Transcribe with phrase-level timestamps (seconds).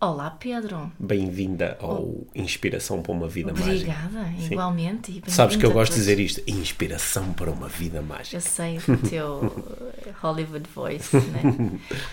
[0.00, 0.92] Olá, Pedro.
[0.96, 4.06] Bem-vinda ao Inspiração para uma Vida Obrigada, Mágica.
[4.06, 5.22] Obrigada, igualmente.
[5.26, 8.36] E Sabes que eu gosto de dizer isto: Inspiração para uma Vida Mágica.
[8.36, 9.64] Eu sei o teu
[10.22, 11.42] Hollywood voice, né?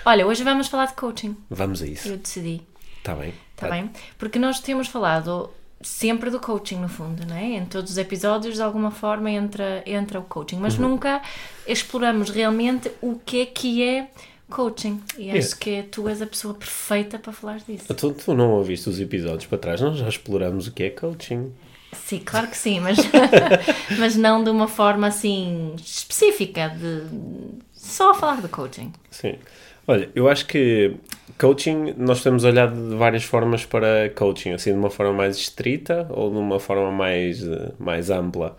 [0.04, 1.38] Olha, hoje vamos falar de coaching.
[1.50, 2.08] Vamos a isso.
[2.10, 2.62] Eu decidi,
[2.98, 3.34] Está bem?
[3.54, 3.92] está bem?
[4.18, 7.58] Porque nós temos falado sempre do coaching, no fundo, né?
[7.58, 10.58] Em todos os episódios, de alguma forma, entra, entra o coaching.
[10.58, 10.90] Mas Uhum.
[10.90, 11.22] nunca
[11.68, 14.10] exploramos realmente o que é que é
[14.50, 15.02] coaching.
[15.18, 15.58] E acho Yeah.
[15.60, 17.94] que tu és a pessoa perfeita para falar disso.
[17.94, 19.82] Tu, tu não ouviste os episódios para trás?
[19.82, 21.52] Nós já exploramos o que é coaching.
[21.94, 22.98] Sim, claro que sim, mas,
[23.98, 27.04] mas não de uma forma assim específica, de
[27.74, 28.92] só a falar de coaching.
[29.10, 29.36] Sim.
[29.88, 30.96] Olha, eu acho que
[31.40, 36.08] coaching, nós temos olhado de várias formas para coaching, assim, de uma forma mais estrita
[36.10, 38.58] ou de uma forma mais, eh, mais ampla.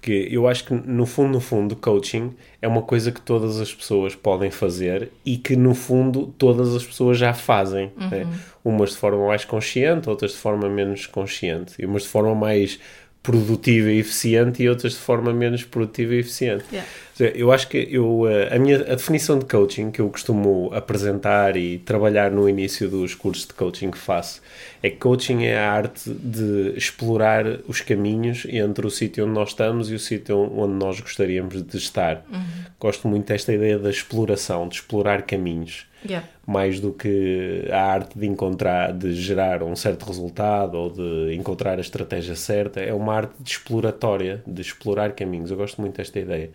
[0.00, 3.70] Porque eu acho que, no fundo, no fundo, coaching é uma coisa que todas as
[3.72, 7.92] pessoas podem fazer e que, no fundo, todas as pessoas já fazem.
[8.10, 8.26] né?
[8.64, 11.74] Umas de forma mais consciente, outras de forma menos consciente.
[11.78, 12.80] E umas de forma mais
[13.22, 16.64] produtiva e eficiente e outras de forma menos produtiva e eficiente.
[16.72, 16.88] Yeah.
[17.34, 21.54] Eu acho que eu, eh, a minha a definição de coaching que eu costumo apresentar
[21.54, 24.40] e trabalhar no início dos cursos de coaching que faço
[24.82, 29.50] é que coaching é a arte de explorar os caminhos entre o sítio onde nós
[29.50, 32.24] estamos e o sítio onde nós gostaríamos de estar.
[32.80, 36.26] Gosto muito desta ideia da exploração, de explorar caminhos Yeah.
[36.46, 41.78] mais do que a arte de encontrar, de gerar um certo resultado ou de encontrar
[41.78, 45.50] a estratégia certa, é uma arte de exploratória, de explorar caminhos.
[45.50, 46.50] Eu gosto muito desta ideia.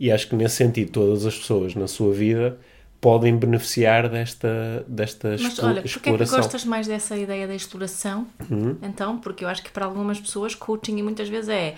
[0.00, 2.58] E acho que nesse sentido todas as pessoas na sua vida
[3.00, 6.36] podem beneficiar desta, desta Mas explo- olha, porquê é que exploração.
[6.38, 8.26] gostas mais dessa ideia da exploração?
[8.82, 11.74] Então, porque eu acho que para algumas pessoas coaching muitas vezes é,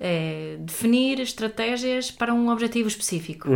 [0.00, 3.48] é definir estratégias para um objetivo específico.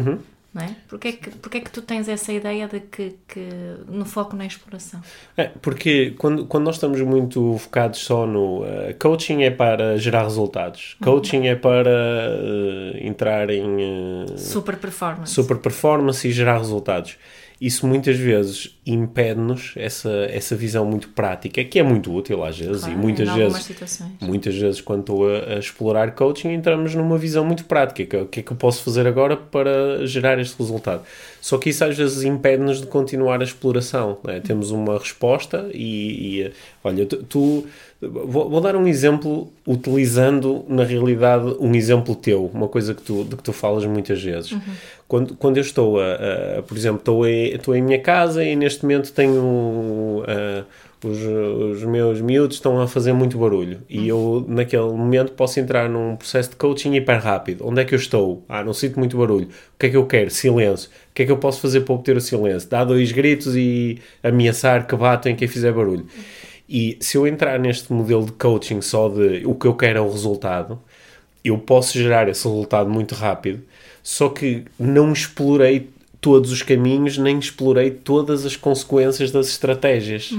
[0.57, 0.75] Não é?
[0.89, 3.47] Porquê, é que, porquê é que tu tens essa ideia de que, que
[3.87, 5.03] no foco na exploração?
[5.37, 10.23] É, porque quando, quando nós estamos muito focados só no eh, coaching é para gerar
[10.23, 15.35] resultados, coaching é para eh, entrar em eh, Super performance.
[15.35, 17.19] super performance e gerar resultados.
[17.59, 22.81] Isso muitas vezes impede-nos essa, essa visão muito prática, que é muito útil às vezes,
[22.83, 24.11] Claro, e muitas vezes, situações.
[24.21, 28.21] muitas vezes quando estou a, a explorar coaching, entramos numa visão muito prática, que é
[28.23, 31.03] o que é que eu posso fazer agora para gerar este resultado.
[31.41, 34.19] Só que isso às vezes impede-nos de continuar a exploração.
[34.23, 34.41] não é?
[34.41, 36.53] Temos uma resposta e, e,
[36.85, 37.67] olha, tu, tu-
[38.01, 43.25] vou, vou dar um exemplo utilizando na realidade um exemplo teu, uma coisa que tu,
[43.25, 44.53] de que tu falas muitas vezes.
[45.09, 48.55] Quando, quando eu estou a, a- por exemplo, estou em, estou em minha casa e
[48.57, 50.65] neste momento tenho ah,
[51.05, 51.19] os,
[51.79, 56.17] os meus miúdos estão a fazer muito barulho e eu naquele momento posso entrar num
[56.17, 57.67] processo de coaching hiper rápido.
[57.67, 58.43] Onde é que eu estou?
[58.49, 59.47] Ah, não sinto muito barulho.
[59.47, 60.31] O que é que eu quero?
[60.31, 60.89] Silêncio.
[61.11, 62.69] O que é que eu posso fazer para obter o silêncio?
[62.69, 66.07] Dar dois gritos e ameaçar que batem quem fizer barulho.
[66.69, 70.03] E se eu entrar neste modelo de coaching só de o que eu quero é
[70.03, 70.79] o resultado,
[71.45, 73.63] eu posso gerar esse resultado muito rápido,
[74.03, 75.89] só que não explorei
[76.21, 80.33] todos os caminhos, nem explorei todas as consequências das estratégias.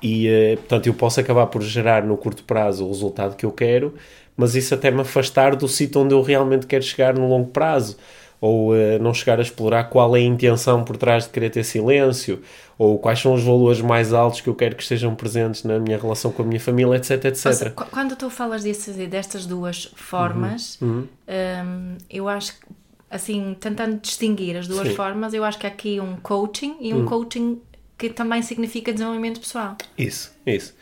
[0.00, 3.50] E, eh, portanto, eu posso acabar por gerar no curto prazo o resultado que eu
[3.50, 3.94] quero,
[4.36, 7.96] mas isso até me afastar do sítio onde eu realmente quero chegar no longo prazo.
[8.40, 11.64] Ou eh, não chegar a explorar qual é a intenção por trás de querer ter
[11.64, 12.42] silêncio,
[12.78, 15.96] ou quais são os valores mais altos que eu quero que estejam presentes na minha
[15.98, 17.36] relação com a minha família, etc, etc.
[17.52, 22.66] Seja, qu- quando tu falas dessas, destas duas formas, Uhum, hum, eu acho que,
[23.10, 24.88] assim, tentando distinguir as duas Sim.
[24.90, 24.96] Uhum.
[24.96, 27.60] formas, eu acho que há aqui um coaching e um coaching
[27.96, 29.76] que também significa desenvolvimento pessoal.
[29.96, 30.74] Isso, isso.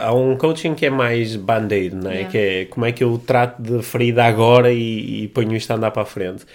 [0.00, 2.14] Há um coaching que é mais band-aid, não é?
[2.14, 2.30] Yeah.
[2.30, 5.74] Que é como é que eu trato de ferida agora e, e ponho isto a
[5.76, 6.46] andar para a frente.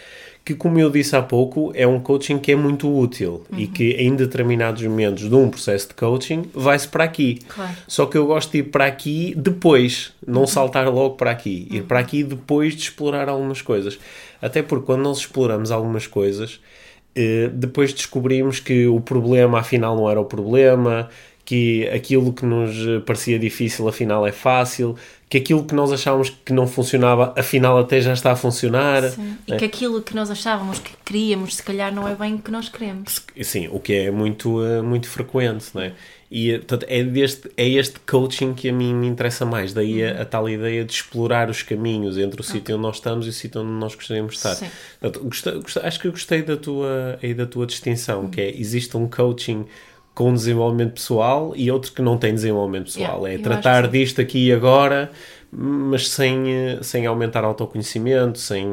[0.49, 3.91] Que, como eu disse há pouco, é um coaching que é muito útil e que
[3.91, 7.37] em determinados momentos de um processo de coaching vai-se para aqui.
[7.47, 7.71] Claro.
[7.87, 11.67] Só que eu gosto de ir para aqui depois, não saltar logo para aqui.
[11.69, 13.99] Ir para aqui depois de explorar algumas coisas.
[14.41, 16.59] Até porque quando nós exploramos algumas coisas,
[17.15, 21.09] eh, depois descobrimos que o problema afinal não era o problema,
[21.49, 22.75] que aquilo que nos
[23.07, 24.95] parecia difícil afinal é fácil,
[25.27, 29.09] que aquilo que nós achávamos que não funcionava afinal até já está a funcionar.
[29.09, 29.35] Sim.
[29.47, 32.51] E que aquilo que nós achávamos que queríamos, se calhar não é bem o que
[32.51, 33.25] nós queremos.
[33.41, 35.93] Sim, o que é muito, eh, muito frequente, não é?
[36.29, 40.21] E portanto, é, deste, é este coaching que a mim me interessa mais, daí a,
[40.21, 42.59] a tal ideia de explorar os caminhos entre o okay.
[42.59, 44.53] sítio onde nós estamos e o sítio onde nós gostaríamos de estar.
[44.53, 44.69] Sim.
[44.99, 48.29] Portanto, acho que eu gostei da tua, aí da tua distinção, uhum.
[48.29, 49.65] que é, existe um coaching
[50.19, 53.25] com desenvolvimento pessoal e outro que não tem desenvolvimento pessoal.
[53.25, 55.09] Yeah, é tratar disto aqui e agora,
[55.49, 56.43] mas sem,
[56.81, 58.69] sem aumentar autoconhecimento, sem,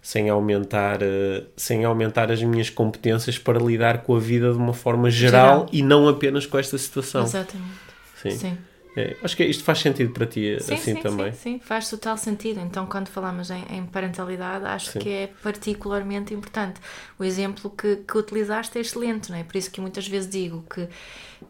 [0.00, 1.00] sem, aumentar,
[1.56, 5.68] sem aumentar as minhas competências para lidar com a vida de uma forma geral, geral.
[5.72, 7.24] e não apenas com esta situação.
[7.24, 7.72] Exatamente.
[8.22, 8.30] Sim.
[8.30, 8.58] Sim.
[8.98, 11.32] É, acho que isto faz sentido para ti sim, assim sim, também.
[11.32, 12.60] Sim, sim, faz total sentido.
[12.60, 14.98] Então, quando falamos em, em parentalidade, acho sim.
[14.98, 16.80] que é particularmente importante.
[17.18, 19.44] O exemplo que, que utilizaste é excelente, não é?
[19.44, 20.88] Por isso que muitas vezes digo que,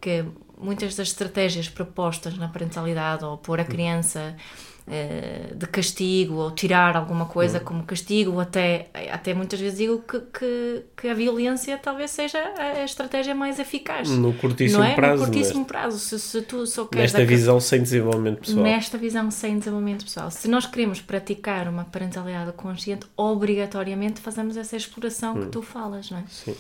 [0.01, 0.25] que
[0.59, 3.67] muitas das estratégias propostas na parentalidade ou pôr a hum.
[3.67, 4.37] criança.
[4.37, 7.65] Hum eh, de castigo ou tirar alguma coisa uhum.
[7.65, 12.39] como castigo, ou até, até muitas vezes digo que, que, que, a violência talvez seja
[12.57, 14.09] a estratégia mais eficaz.
[14.09, 14.95] No curtíssimo é?
[14.95, 15.21] prazo.
[15.21, 15.99] No curtíssimo neste, prazo.
[15.99, 18.65] Se, se tu só queres nesta visão sem desenvolvimento pessoal.
[18.65, 20.31] Nesta visão sem desenvolvimento pessoal.
[20.31, 25.51] Se nós queremos praticar uma parentalidade consciente, obrigatoriamente fazemos essa exploração que hum.
[25.51, 26.25] tu falas, não é?
[26.29, 26.55] Sim.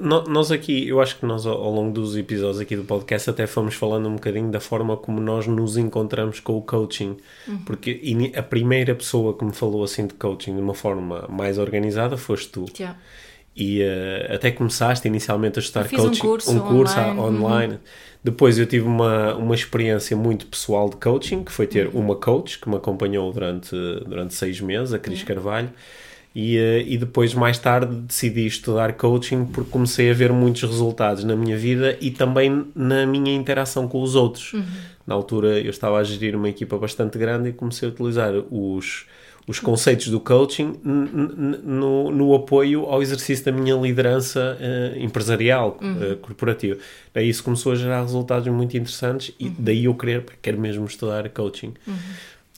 [0.00, 3.74] Nós aqui, eu acho que nós ao longo dos episódios aqui do podcast até fomos
[3.74, 7.16] falando um bocadinho da forma como nós nos encontramos com o coaching,
[7.46, 7.58] uhum.
[7.64, 8.00] porque
[8.34, 12.48] a primeira pessoa que me falou assim de coaching de uma forma mais organizada foste
[12.48, 12.66] tu.
[12.78, 12.98] Yeah.
[13.56, 17.20] E uh, até começaste inicialmente a estudar coaching, um curso, um curso online.
[17.20, 17.72] online.
[17.74, 17.80] Uhum.
[18.22, 22.00] Depois eu tive uma, uma experiência muito pessoal de coaching, que foi ter uhum.
[22.00, 23.70] uma coach que me acompanhou durante,
[24.06, 25.70] durante seis meses, a Cris Carvalho.
[26.34, 31.24] E, eh, e depois, mais tarde, decidi estudar coaching porque comecei a ver muitos resultados
[31.24, 34.52] na minha vida e também na minha interação com os outros.
[34.52, 34.64] Uhum.
[35.06, 39.06] Na altura, eu estava a gerir uma equipa bastante grande e comecei a utilizar os,
[39.46, 46.12] os conceitos do coaching no, no apoio ao exercício da minha liderança uh, empresarial, uhum.
[46.12, 46.78] uh, corporativa.
[47.14, 49.54] Daí isso começou a gerar resultados muito interessantes e uhum.
[49.58, 51.72] daí eu querer, quero mesmo estudar coaching.
[51.86, 51.94] Uhum.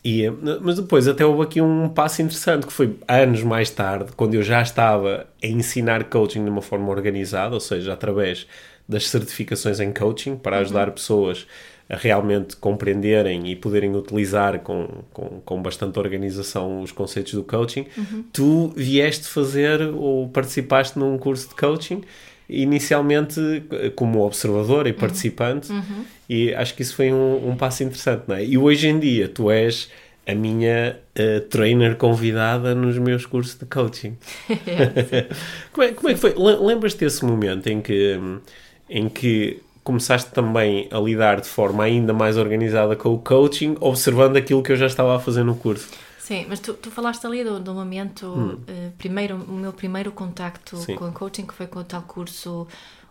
[0.04, 0.30] E,
[0.62, 4.42] mas depois até houve aqui um passo interessante que foi anos mais tarde, quando eu
[4.42, 8.46] já estava a ensinar coaching de uma forma organizada, ou seja, através
[8.88, 10.62] das certificações em coaching para uhum.
[10.62, 11.46] ajudar pessoas
[11.88, 17.84] a realmente compreenderem e poderem utilizar com, com, com bastante organização os conceitos do coaching.
[17.98, 18.24] Uhum.
[18.32, 22.02] Tu vieste fazer ou participaste num curso de coaching
[22.50, 23.40] inicialmente
[23.94, 24.96] como observador e uhum.
[24.96, 26.04] participante, uhum.
[26.28, 28.44] e acho que isso foi um, um, passo interessante, não é?
[28.44, 29.88] E hoje em dia tu és
[30.26, 34.16] a minha uh, trainer convidada nos meus cursos de coaching.
[35.72, 36.34] como, é, como é que foi?
[36.36, 38.18] Lembras-te desse momento em que,
[38.88, 44.36] em que começaste também a lidar de forma ainda mais organizada com o coaching, observando
[44.36, 45.88] aquilo que eu já estava a fazer no curso?
[46.30, 48.52] Sim, mas tu, tu falaste ali do, do momento, hum.
[48.52, 50.94] uh, primeiro, o meu primeiro contacto Sim.
[50.94, 52.68] com o coaching, que foi com o tal curso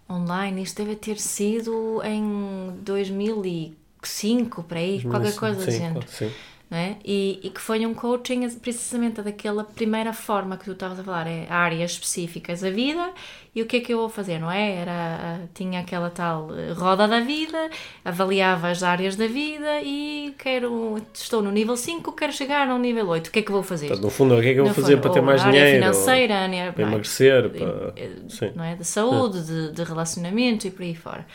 [0.09, 6.07] online, isto deve ter sido em 2005, por aí, qualquer coisa do género.
[6.07, 6.31] Sim
[6.71, 6.97] é?
[7.03, 11.25] E, e, que foi um coaching precisamente daquela primeira forma que tu estavas a falar,
[11.25, 13.11] é áreas específicas da vida
[13.55, 14.75] e o que é que eu vou fazer, não é?
[14.75, 17.71] Era, tinha aquela tal eh, roda da vida,
[18.05, 23.07] avaliava as áreas da vida e quero, estou no nível 5, quero chegar ao nível
[23.07, 23.87] 8, o que é que vou fazer?
[23.87, 25.79] Então, no fundo, o que é que eu vou fazer para ter mais área dinheiro?
[25.79, 26.71] financeira, né?
[26.71, 27.93] para emagrecer, para...
[28.29, 28.51] Sim.
[28.55, 28.75] Não é?
[28.75, 31.25] de saúde, de, de relacionamento e por aí fora.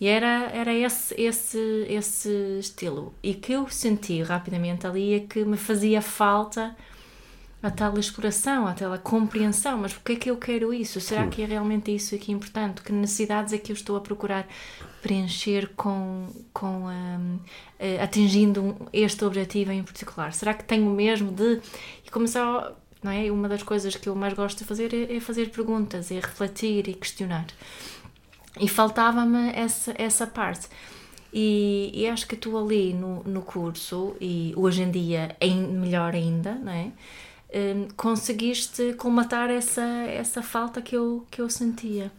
[0.00, 3.12] E era, era esse, esse, esse estilo.
[3.22, 6.76] E que eu senti rapidamente ali é que me fazia falta
[7.60, 9.78] a tal exploração, a tal compreensão.
[9.78, 11.00] Mas porquê é que eu quero isso?
[11.00, 12.82] Será que é realmente isso aqui importante?
[12.82, 14.46] Que necessidades é que eu estou a procurar
[15.02, 17.40] preencher com, com um, uh,
[17.78, 20.32] eh, atingindo este objetivo em particular?
[20.32, 21.60] Será que tenho mesmo de...
[22.06, 22.72] E começar...
[23.00, 23.30] Não é?
[23.30, 26.88] Uma das coisas que eu mais gosto de fazer é, é fazer perguntas, é refletir
[26.88, 27.46] e questionar.
[28.60, 30.68] E faltava-me essa, essa parte.
[31.32, 36.14] E, e, acho que tu ali no, no curso, e hoje em dia em, melhor
[36.14, 36.90] ainda, não é?
[37.54, 42.10] Um, conseguiste colmatar essa, essa falta que eu, que eu sentia.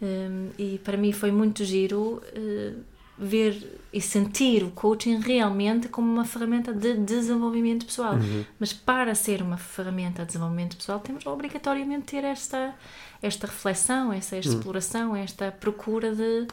[0.00, 2.91] Um, e para mim foi muito giro uh,
[3.22, 8.14] ver e sentir o coaching realmente como uma ferramenta de desenvolvimento pessoal.
[8.14, 8.44] Uhum.
[8.58, 12.74] Mas para ser uma ferramenta de desenvolvimento pessoal, temos obrigatoriamente ter esta,
[13.22, 14.40] esta reflexão, essa hum.
[14.40, 16.48] exploração, esta procura de, de,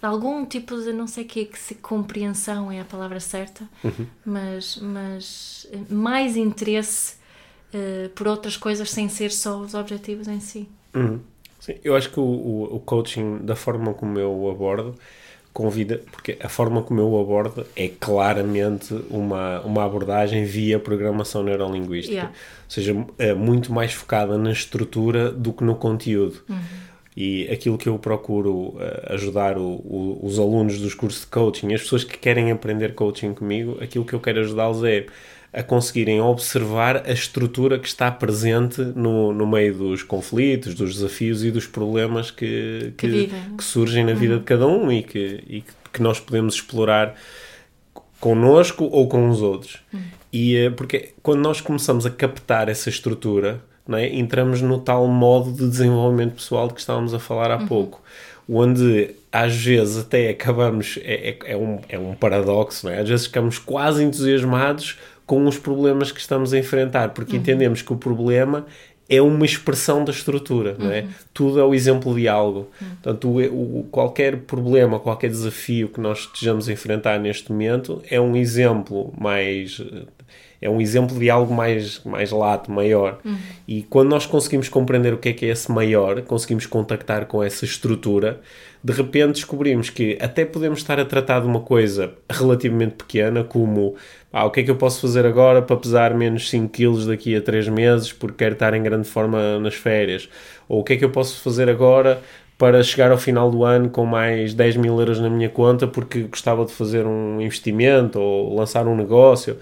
[0.00, 4.06] algum tipo de não sei o que, que se compreensão é a palavra certa, uhum.
[4.24, 7.16] mas, mas eh, mais interesse
[7.74, 10.68] uh, por outras coisas sem ser só os objetivos em si.
[10.94, 11.20] Uhum.
[11.58, 14.94] Sim, eu acho que o, o, o coaching, da forma como eu o abordo,
[15.52, 22.14] convida, porque a forma como eu abordo é claramente uma, uma abordagem via programação neurolinguística.
[22.14, 22.32] Yeah.
[22.32, 26.42] Ou seja, é muito mais focada na estrutura do que no conteúdo.
[26.48, 26.58] Uhum.
[27.14, 28.78] E aquilo que eu procuro uh,
[29.10, 33.34] ajudar o, o, os alunos dos cursos de coaching, as pessoas que querem aprender coaching
[33.34, 35.04] comigo, aquilo que eu quero ajudá-los é
[35.52, 41.44] a conseguirem observar a estrutura que está presente no, no meio dos conflitos, dos desafios
[41.44, 44.38] e dos problemas que, que, que, que surgem na vida uhum.
[44.40, 47.14] de cada um e, que, e que nós podemos explorar
[48.18, 49.80] connosco ou com os outros.
[49.92, 50.00] Uhum.
[50.32, 54.08] E eh, porque quando nós começamos a captar essa estrutura, é?
[54.16, 57.66] entramos no tal modo de desenvolvimento pessoal de que estávamos a falar há uhum.
[57.66, 58.02] pouco,
[58.48, 63.00] onde às vezes até acabamos, é, é, é, um, é um paradoxo, não é?
[63.00, 64.98] às vezes ficamos quase entusiasmados
[65.32, 67.40] com os problemas que estamos a enfrentar, porque uhum.
[67.40, 68.66] entendemos que o problema
[69.08, 70.84] é uma expressão da estrutura, uhum.
[70.84, 71.00] não é?
[71.00, 71.08] Uhum.
[71.32, 72.68] Tudo é o exemplo de algo.
[72.78, 72.88] Uhum.
[73.02, 78.20] Portanto, o, o, qualquer problema, qualquer desafio que nós estejamos a enfrentar neste momento é
[78.20, 79.80] um exemplo mais
[80.62, 83.18] é um exemplo de algo mais, mais lato, maior.
[83.24, 83.36] Uhum.
[83.66, 87.42] E quando nós conseguimos compreender o que é que é esse maior, conseguimos contactar com
[87.42, 88.40] essa estrutura,
[88.82, 93.96] de repente descobrimos que até podemos estar a tratar de uma coisa relativamente pequena, como
[94.32, 97.34] ah, o que é que eu posso fazer agora para pesar menos 5 kg daqui
[97.34, 100.28] a 3 meses porque quero estar em grande forma nas férias?
[100.68, 102.20] Ou o que é que eu posso fazer agora
[102.56, 106.22] para chegar ao final do ano com mais 10 mil euros na minha conta porque
[106.22, 109.58] gostava de fazer um investimento ou lançar um negócio?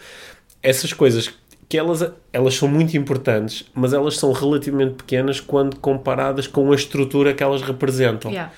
[0.62, 1.32] Essas coisas
[1.68, 6.74] que elas, elas são muito importantes, mas elas são relativamente pequenas quando comparadas com a
[6.74, 8.30] estrutura que elas representam.
[8.30, 8.52] Yeah.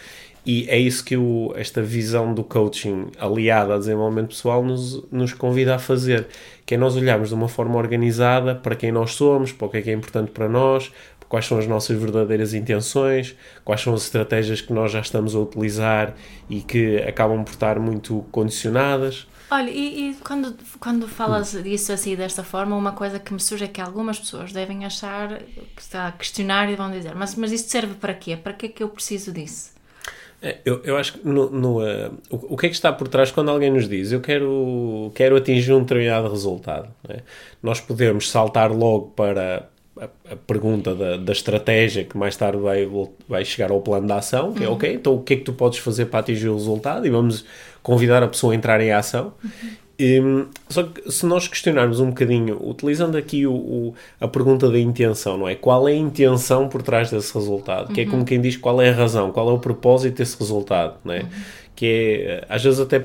[0.45, 5.33] E é isso que o, esta visão do coaching aliada ao desenvolvimento pessoal nos, nos
[5.33, 6.27] convida a fazer,
[6.67, 9.77] que é nós olharmos de uma forma organizada para quem nós somos, para o que
[9.77, 10.91] é que é importante para nós,
[11.29, 15.39] quais são as nossas verdadeiras intenções, quais são as estratégias que nós já estamos a
[15.39, 16.15] utilizar
[16.51, 19.27] e que acabam por estar muito condicionadas.
[19.53, 23.65] Olha, e, e, quando, quando falas disso assim, desta forma, uma coisa que me surge
[23.65, 25.41] é que algumas pessoas devem achar,
[25.77, 28.35] que está a questionar e vão dizer, mas, mas isto serve para quê?
[28.35, 29.73] Para que é que eu preciso disso?
[30.41, 33.09] É, eu, eu acho que no, no uh, o, o, que é que está por
[33.09, 36.89] trás quando alguém nos diz eu quero, quero atingir um determinado resultado?
[37.07, 37.21] É?
[37.63, 39.69] Nós podemos saltar logo para
[40.01, 42.89] a, a pergunta da, da, estratégia que mais tarde vai,
[43.29, 44.75] vai chegar ao plano de ação, que é uhum.
[44.75, 47.07] ok, então o que é que tu podes fazer para atingir o resultado?
[47.07, 47.45] E vamos
[47.83, 49.33] convidar a pessoa a entrar em ação.
[49.43, 49.83] Uhum.
[50.01, 54.79] Um, só que se nós questionarmos um bocadinho, utilizando aqui o, o, a pergunta da
[54.79, 55.55] intenção, não é?
[55.55, 57.89] Qual é a intenção por trás desse resultado?
[57.89, 57.95] Uhum.
[57.95, 58.25] Que é como uhum.
[58.25, 61.21] quem diz qual é a razão, qual é o propósito desse resultado, não é?
[61.21, 61.29] Uhum.
[61.77, 61.87] Que
[62.27, 63.05] é, às vezes até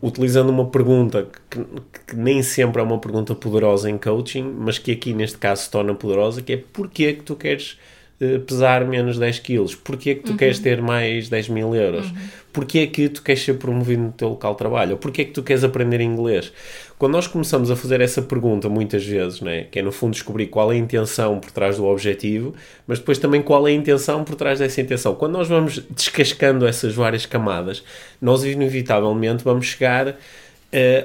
[0.00, 1.58] utilizando uma pergunta que,
[2.06, 5.70] que, nem sempre é uma pergunta poderosa em coaching, mas que aqui neste caso se
[5.70, 7.78] torna poderosa, que é porquê que tu queres
[8.20, 9.74] uh, pesar menos 10 quilos?
[9.74, 10.36] Porquê que tu uhum.
[10.36, 12.06] queres ter mais 10 mil euros?
[12.06, 12.16] Uhum
[12.58, 14.92] porquê é que tu queres ser promovido no teu local de trabalho?
[14.92, 16.52] Ou porquê é que tu queres aprender inglês?
[16.98, 20.46] Quando nós começamos a fazer essa pergunta muitas vezes, né, que é no fundo descobrir
[20.46, 24.24] qual é a intenção por trás do objetivo, mas depois também qual é a intenção
[24.24, 25.14] por trás dessa intenção.
[25.14, 27.84] Quando nós vamos descascando essas várias camadas,
[28.20, 30.16] nós inevitavelmente vamos chegar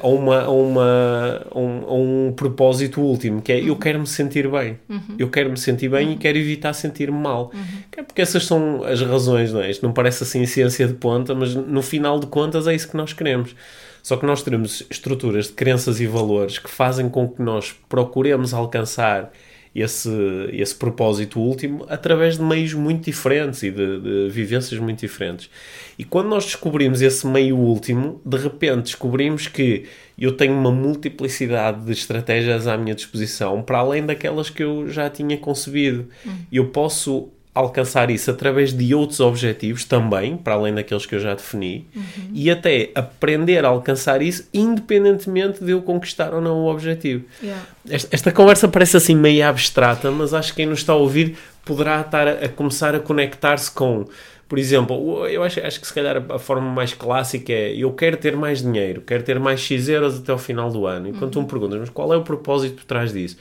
[0.01, 4.07] a, uma, a, uma, a um, a um propósito último, que é eu quero me
[4.07, 4.77] sentir bem.
[4.89, 5.15] Uhum.
[5.17, 6.13] Eu quero me sentir bem uhum.
[6.13, 7.51] e quero evitar sentir-me mal.
[7.53, 7.61] Uhum.
[7.97, 9.71] É porque essas são as razões, não é?
[9.71, 12.97] Isto não parece assim ciência de ponta, mas no final de contas é isso que
[12.97, 13.55] nós queremos.
[14.01, 18.53] Só que nós teremos estruturas de crenças e valores que fazem com que nós procuremos
[18.53, 19.31] alcançar
[19.75, 20.09] esse,
[20.51, 25.49] esse propósito último através de meios muito diferentes e de, de, vivências muito diferentes.
[25.97, 29.85] E quando nós descobrimos esse meio último, de repente descobrimos que
[30.17, 35.09] eu tenho uma multiplicidade de estratégias à minha disposição para além daquelas que eu já
[35.09, 36.07] tinha concebido.
[36.25, 36.37] Uhum.
[36.51, 41.35] Eu posso alcançar isso através de outros objetivos também, para além daqueles que eu já
[41.35, 42.03] defini, uhum.
[42.33, 47.25] e até aprender a alcançar isso independentemente de eu conquistar ou não o objetivo.
[47.41, 47.63] Yeah.
[47.87, 51.37] Esta, esta, conversa parece assim meio abstrata, mas acho que quem nos está a ouvir
[51.63, 54.05] poderá estar a, a começar a conectar-se com.
[54.49, 58.17] Por exemplo, eu acho, acho que se calhar a forma mais clássica é eu quero
[58.17, 61.07] ter mais dinheiro, quero ter mais X euros até o final do ano.
[61.07, 61.29] Enquanto uhum.
[61.29, 63.37] tu me perguntas, mas qual é o propósito por trás disso?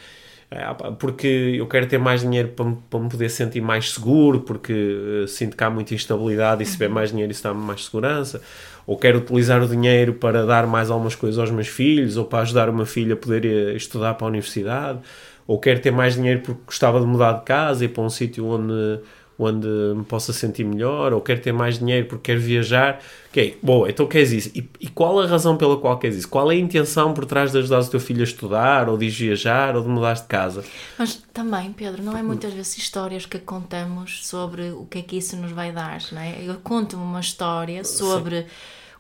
[0.54, 4.72] É, porque eu quero ter mais dinheiro para, para me poder sentir mais seguro, porque
[4.72, 6.94] uh, sinto que há muita instabilidade e se tiver uhum.
[6.94, 8.42] mais dinheiro isso dá-me mais segurança.
[8.86, 12.40] Ou quero utilizar o dinheiro para dar mais algumas coisas aos meus filhos, ou para
[12.40, 14.98] ajudar o meu filho a poder eh, estudar para a universidade.
[15.46, 18.46] Ou quero ter mais dinheiro porque gostava de mudar de casa e para um sítio
[18.46, 19.00] onde
[19.42, 23.00] onde me possa sentir melhor, ou quero ter mais dinheiro porque quero viajar.
[23.30, 24.50] Ok, boa, então queres isso.
[24.54, 26.28] E, e, qual a razão pela qual queres isso?
[26.28, 29.08] Qual é a intenção por trás de ajudar o teu filho a estudar, ou de
[29.08, 30.64] viajar, ou de mudar de casa?
[30.98, 35.16] Mas também, Pedro, não é muitas vezes histórias que contamos sobre o que é que
[35.16, 36.36] isso nos vai dar, não é?
[36.44, 38.42] Eu conto-me uma história sobre...
[38.42, 38.46] Sim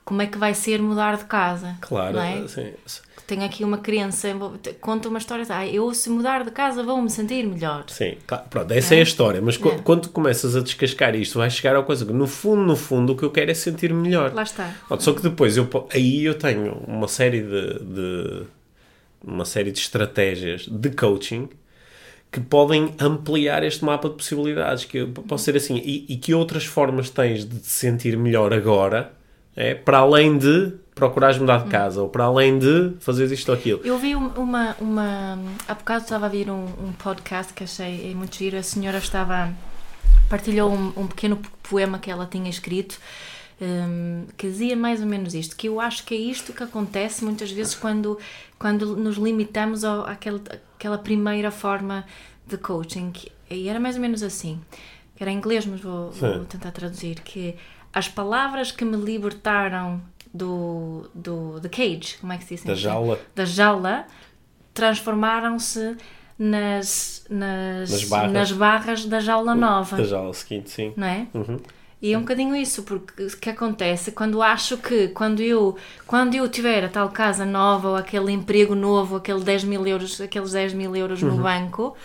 [0.04, 1.76] como é que vai ser mudar de casa.
[1.80, 2.46] Claro, é?
[2.48, 2.72] sim.
[3.26, 4.28] Tenho aqui uma criança,
[4.80, 7.84] conta uma história, ah, eu se mudar de casa vou-me sentir melhor.
[7.88, 9.78] Sim, claro, pronto, essa é, é a história, mas É.
[9.78, 13.16] quando começas a descascar isto, vais chegar à coisa que no fundo, no fundo, o
[13.16, 14.32] que eu quero é sentir melhor.
[14.34, 14.74] Lá está.
[14.98, 18.42] Só que depois, eu, aí eu tenho uma série de, de-
[19.24, 21.48] uma série de estratégias de coaching
[22.30, 26.64] que podem ampliar este mapa de possibilidades, que posso ser assim, e, e que outras
[26.64, 29.12] formas tens de te sentir melhor agora,
[29.56, 33.54] é, para além de procurares mudar de casa, ou para além de fazeres isto ou
[33.56, 33.80] aquilo.
[33.84, 34.76] Eu vi um- uma.
[34.80, 38.56] uma há bocado estava a vir um, um podcast que achei muito giro.
[38.58, 39.52] A senhora estava.
[40.28, 42.98] partilhou um, um pequeno poema que ela tinha escrito.
[43.60, 47.24] hum, que dizia mais ou menos isto, que eu acho que é isto que acontece
[47.24, 48.18] muitas vezes quando,
[48.58, 50.40] quando nos limitamos ao, àquele,
[50.76, 52.04] àquela primeira forma
[52.46, 53.12] de coaching.
[53.50, 54.60] E era mais ou menos assim,
[55.16, 57.54] que era em inglês, mas vou, vou tentar traduzir, que
[57.92, 60.00] as palavras que me libertaram
[60.32, 62.64] do, do the cage, como é que se diz?
[62.64, 63.18] Da jaula.
[63.34, 64.06] Da jaula
[64.72, 65.96] transformaram-se
[66.38, 68.32] nas, nas, Nas barras.
[68.32, 70.92] nas barras da jaula nova, Da jaula seguinte, sim.
[70.96, 71.26] não é?
[71.34, 71.60] Uhum.
[72.00, 76.34] E é um bocadinho isso, porque o que acontece quando acho que quando eu, quando
[76.34, 80.50] eu tiver a tal casa nova ou aquele emprego novo, aquele 10 mil euros, aqueles
[80.50, 81.36] 10 mil euros Uhum.
[81.36, 81.96] no banco,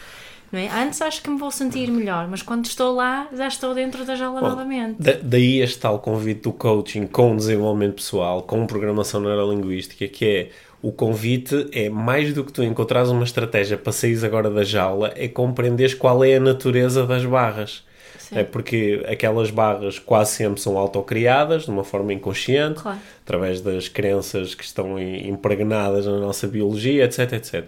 [0.51, 0.67] não é?
[0.81, 4.15] antes acho que me vou sentir melhor, mas quando estou lá já estou dentro da
[4.15, 5.01] jaula novamente.
[5.01, 10.49] Da- daí este tal convite do coaching com desenvolvimento pessoal, com programação neurolinguística, que é
[10.81, 15.11] o convite é mais do que tu encontrares uma estratégia para sair agora da jaula,
[15.15, 17.83] é compreenderes qual é a natureza das barras.
[18.19, 18.39] Sim.
[18.39, 22.97] É porque aquelas barras quase sempre são autocriadas, de uma forma inconsciente, Claro.
[23.23, 27.65] através das crenças que estão impregnadas na nossa biologia, etc, etc.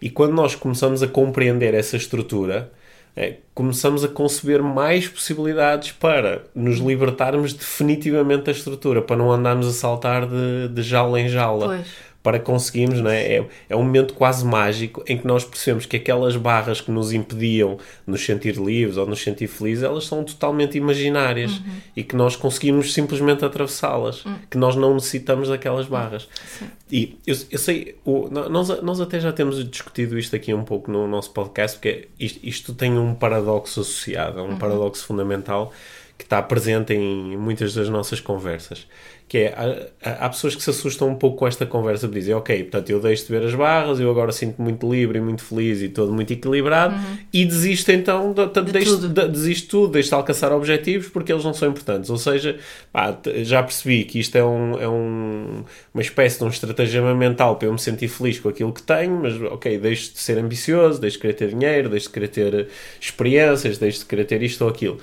[0.00, 2.70] E quando nós começamos a compreender essa estrutura,
[3.16, 9.66] é, começamos a conceber mais possibilidades para nos libertarmos definitivamente da estrutura, para não andarmos
[9.66, 11.66] a saltar de, de jaula em jaula.
[11.66, 11.86] Pois.
[12.20, 13.36] Para conseguirmos, não é?
[13.36, 13.46] é?
[13.70, 17.76] É um momento quase mágico em que nós percebemos que aquelas barras que nos impediam
[17.76, 21.64] de nos sentir livres ou de nos sentir felizes, elas são totalmente imaginárias Uhum.
[21.96, 24.34] e que nós conseguimos simplesmente atravessá-las, Hum.
[24.50, 26.28] que nós não necessitamos daquelas barras.
[26.90, 30.90] E eu, eu sei, o- nós, nós até já temos discutido isto aqui um pouco
[30.90, 35.72] no nosso podcast, porque isto, isto tem um paradoxo associado, um paradoxo fundamental
[36.18, 38.86] que está presente em muitas das nossas conversas.
[39.28, 39.54] Que é,
[40.02, 42.98] há, há pessoas que se assustam um pouco com esta conversa, dizem, ok, portanto eu
[42.98, 46.12] deixo de ver as barras, eu agora sinto muito livre e muito feliz e todo
[46.14, 46.94] muito equilibrado,
[47.30, 49.08] e desisto então, de, de, De deixo- tudo.
[49.08, 52.08] de- desisto tudo, deixo de alcançar objetivos porque eles não são importantes.
[52.08, 52.58] Ou seja,
[52.90, 57.56] pá, já percebi que isto é, um, é um- uma espécie de um estratagema mental
[57.56, 60.98] para eu me sentir feliz com aquilo que tenho, mas ok, deixo de ser ambicioso,
[61.02, 64.62] deixo de querer ter dinheiro, deixo de querer ter experiências, deixo de querer ter isto
[64.64, 64.98] ou aquilo.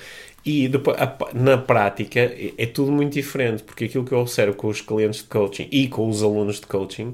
[0.45, 4.55] E depois, a- na prática é, é tudo muito diferente, porque aquilo que eu observo
[4.55, 7.13] com os clientes de coaching e com os alunos de coaching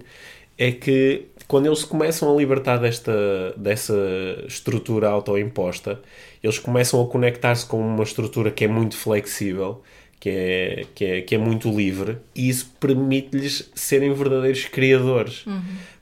[0.57, 3.93] é que quando eles começam a libertar desta, dessa
[4.47, 5.99] estrutura autoimposta,
[6.43, 9.81] eles começam a conectar-se com uma estrutura que é muito flexível,
[10.19, 15.45] que é, que é, que é muito livre, e isso permite-lhes serem verdadeiros criadores.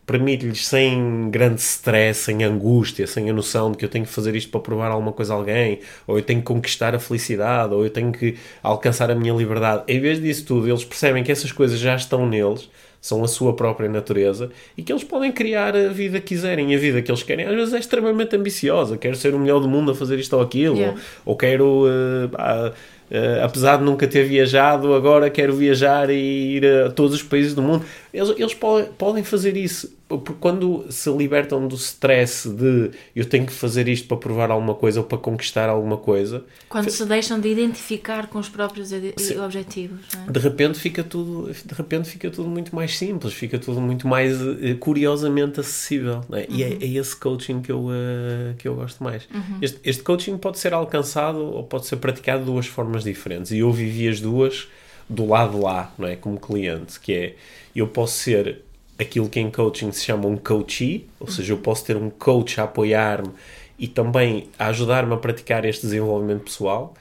[0.10, 4.36] Permite-lhes, sem grande stress, sem angústia, sem a noção de que eu tenho que fazer
[4.36, 7.84] isto para provar alguma coisa a alguém, ou eu tenho que conquistar a felicidade, ou
[7.84, 9.84] eu tenho que alcançar a minha liberdade.
[9.88, 12.68] Em vez disso tudo, eles percebem que essas coisas já estão neles,
[13.00, 16.74] são a sua própria natureza e que eles podem criar a vida que quiserem.
[16.74, 18.98] E a vida que eles querem às vezes é extremamente ambiciosa.
[18.98, 21.00] Quero ser o melhor do mundo a fazer isto ou aquilo, Yeah.
[21.24, 21.86] ou, ou quero,
[22.32, 22.74] pá,
[23.12, 27.56] eh, apesar de nunca ter viajado, agora quero viajar e ir a todos os países
[27.56, 27.84] do mundo.
[28.14, 29.98] Eles, eles po- podem fazer isso.
[30.08, 34.74] Porque quando se libertam do stress de eu tenho que fazer isto para provar alguma
[34.74, 39.14] coisa ou para conquistar alguma coisa, Quando se deixam de identificar com os próprios edi-
[39.40, 40.00] objetivos.
[40.28, 40.32] É?
[40.32, 44.36] de repente fica tudo de repente fica tudo muito mais simples fica tudo muito mais
[44.42, 46.48] eh, curiosamente acessível não é?
[46.50, 49.28] e é, é esse coaching que eu eh, que eu gosto mais
[49.62, 53.60] este, este coaching pode ser alcançado ou pode ser praticado de duas formas diferentes e
[53.60, 54.68] eu vivi as duas
[55.10, 57.36] do lado lá não é como cliente que é
[57.76, 58.62] eu posso ser
[58.98, 62.62] aquilo que em coaching se chama um coachee ou seja eu posso ter um coach
[62.62, 63.32] a apoiar-me
[63.78, 66.94] e também a ajudar-me a praticar este desenvolvimento pessoal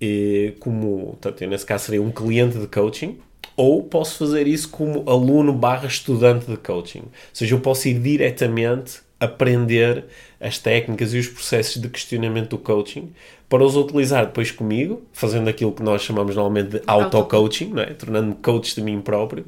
[0.00, 3.18] eh, como, portanto, eu nesse caso seria um cliente de coaching,
[3.56, 7.00] ou posso fazer isso como aluno barra estudante de coaching.
[7.00, 10.04] Ou seja, eu posso ir diretamente aprender
[10.40, 13.12] as técnicas e os processos de questionamento do coaching
[13.48, 17.86] para os utilizar depois comigo, fazendo aquilo que nós chamamos normalmente de auto-coaching, é?
[17.86, 19.44] tornando-me coach de mim próprio.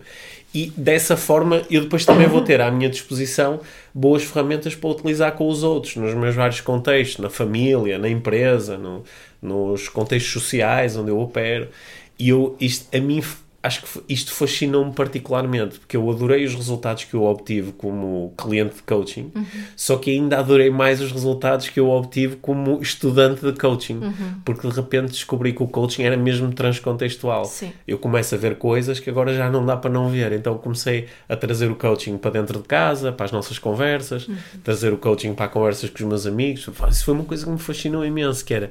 [0.52, 3.60] E dessa forma eu depois também vou ter à minha disposição
[3.94, 8.76] boas ferramentas para utilizar com os outros, nos meus vários contextos, na família, na empresa,
[8.76, 9.04] no-
[9.40, 11.68] nos contextos sociais onde eu opero.
[12.18, 13.22] E eu, isto a mim
[13.62, 18.76] acho que isto fascinou-me particularmente, porque eu adorei os resultados que eu obtive como cliente
[18.76, 19.44] de coaching, uhum.
[19.76, 24.34] só que ainda adorei mais os resultados que eu obtive como estudante de coaching, uhum.
[24.44, 27.44] porque de repente descobri que o coaching era mesmo transcontextual.
[27.44, 27.72] Sim.
[27.86, 31.08] Eu começo a ver coisas que agora já não dá para não ver, então comecei
[31.28, 34.36] a trazer o coaching para dentro de casa, para as nossas conversas, uhum.
[34.64, 36.66] trazer o coaching para conversas com os meus amigos.
[36.90, 38.70] Isso foi uma coisa que me fascinou imenso, que era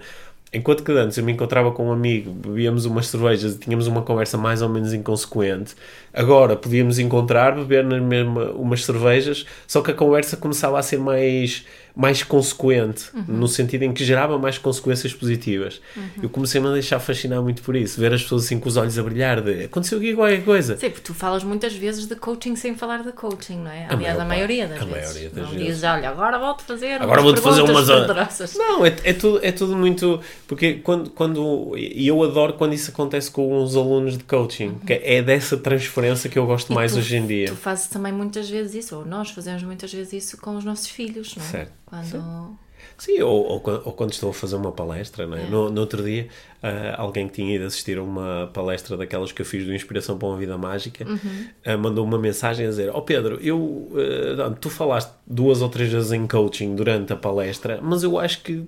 [0.51, 4.01] enquanto que antes eu me encontrava com um amigo, bebíamos umas cervejas e tínhamos uma
[4.01, 5.75] conversa mais ou menos inconsequente,
[6.13, 10.99] agora podíamos encontrar, beber na mesma umas cervejas, só que a conversa começava a ser
[10.99, 11.65] mais
[11.99, 13.23] mais consequente, uhum.
[13.27, 15.81] no sentido em que gerava mais consequências positivas.
[15.97, 16.23] Uhum.
[16.23, 18.97] Eu comecei-me a deixar fascinar muito por isso, ver as pessoas assim com os olhos
[18.97, 20.77] a brilhar, de aconteceu aqui qualquer coisa.
[20.77, 23.87] Sim, porque tu falas muitas vezes de coaching sem falar de coaching, não é?
[23.89, 25.13] Aliás, a, maior, a maioria das a vezes.
[25.13, 25.67] Maioria das não vezes.
[25.67, 29.75] dizes, olha, agora vou-te fazer agora vou-te fazer umas Não, é, é, tudo, é tudo
[29.75, 30.21] muito.
[30.47, 31.09] Porque quando.
[31.09, 34.79] quando e eu adoro quando isso acontece com os alunos de coaching, uhum.
[34.79, 37.47] que é dessa transferência que eu gosto e mais tu, hoje em dia.
[37.47, 40.87] Tu fazes também muitas vezes isso, ou nós fazemos muitas vezes isso com os nossos
[40.87, 41.47] filhos, não é?
[41.47, 41.71] Certo.
[41.85, 42.11] Quando.
[42.11, 42.69] Sim
[42.99, 45.43] Sim, ou, ou, ou, quando estou a fazer uma palestra, não é?
[45.43, 45.49] é.
[45.49, 46.27] No, no, outro dia,
[46.61, 50.17] uh, alguém que tinha ido assistir a uma palestra daquelas que eu fiz do Inspiração
[50.17, 51.75] para uma Vida Mágica uhum.
[51.75, 55.69] uh, mandou uma mensagem a dizer: Ó oh Pedro, eu, uh, tu falaste duas ou
[55.69, 58.65] três vezes em coaching durante a palestra, mas eu acho que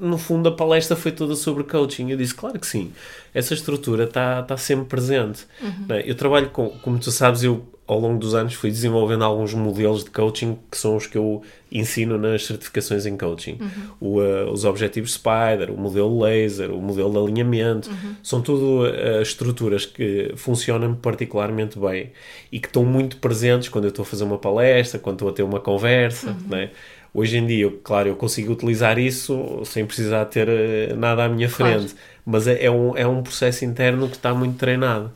[0.00, 2.10] no fundo a palestra foi toda sobre coaching.
[2.10, 2.92] Eu disse, claro que sim,
[3.34, 5.44] essa estrutura está tá sempre presente.
[5.60, 5.96] Uhum.
[5.96, 6.08] É?
[6.08, 10.04] Eu trabalho com, como tu sabes, eu ao longo dos anos fui desenvolvendo alguns modelos
[10.04, 13.58] de coaching que são os que eu ensino nas certificações em coaching.
[13.60, 13.68] Uhum.
[14.00, 18.14] O, uh, os objetivos Spider, o modelo laser, o modelo de alinhamento, uhum.
[18.22, 22.12] são tudo uh, estruturas que funcionam particularmente bem
[22.50, 25.32] e que estão muito presentes quando eu estou a fazer uma palestra, quando estou a
[25.32, 26.48] ter uma conversa, uhum.
[26.48, 26.70] né?
[27.12, 31.48] Hoje em dia, claro, eu consigo utilizar isso sem precisar ter uh, nada à minha
[31.48, 31.92] frente.
[31.92, 35.12] Claro mas é, é, um, é um processo interno que está muito treinado.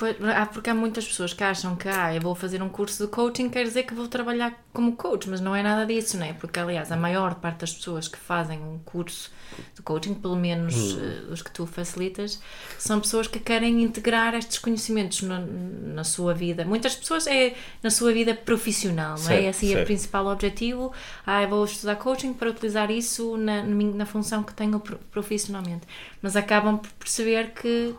[0.53, 3.49] Porque há muitas pessoas que acham que ah, eu vou fazer um curso de coaching,
[3.49, 6.35] quer dizer que vou trabalhar como coach, mas não é nada disso, não é?
[6.35, 9.31] Porque, aliás, a maior parte das pessoas que fazem um curso
[9.75, 10.99] de coaching, pelo menos hum.
[10.99, 12.40] uh, os que tu facilitas,
[12.79, 16.64] são pessoas que querem integrar estes conhecimentos na, na sua vida.
[16.64, 19.49] Muitas pessoas é na sua vida profissional, não é?
[19.49, 20.92] Assim, é o principal objetivo.
[21.27, 24.79] Ah, eu vou estudar coaching para utilizar isso na, na função que tenho
[25.11, 25.87] profissionalmente.
[26.20, 27.94] Mas acabam por perceber que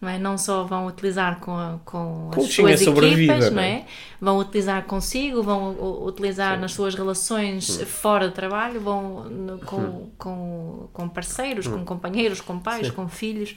[0.00, 0.18] não, é?
[0.18, 3.70] não só vão utilizar com, a, com as suas é equipas, vida, não é?
[3.70, 3.86] é?
[4.20, 6.60] vão utilizar consigo, vão utilizar Sim.
[6.60, 7.86] nas suas relações hum.
[7.86, 10.10] fora de trabalho, vão no, com, hum.
[10.18, 11.78] com, com parceiros, hum.
[11.78, 12.92] com companheiros, com pais, Sim.
[12.94, 13.56] com filhos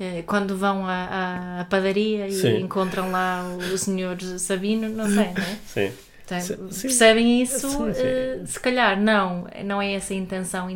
[0.00, 2.48] eh, quando vão à, à padaria Sim.
[2.48, 5.58] e encontram lá o senhor Sabino, não sei, não é?
[5.66, 5.92] Sim.
[6.24, 6.82] Então, sim.
[6.82, 7.68] Percebem isso?
[7.70, 8.42] Sim, sim.
[8.42, 10.66] Uh, se calhar não, não é essa a intenção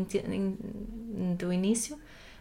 [1.36, 1.98] do início,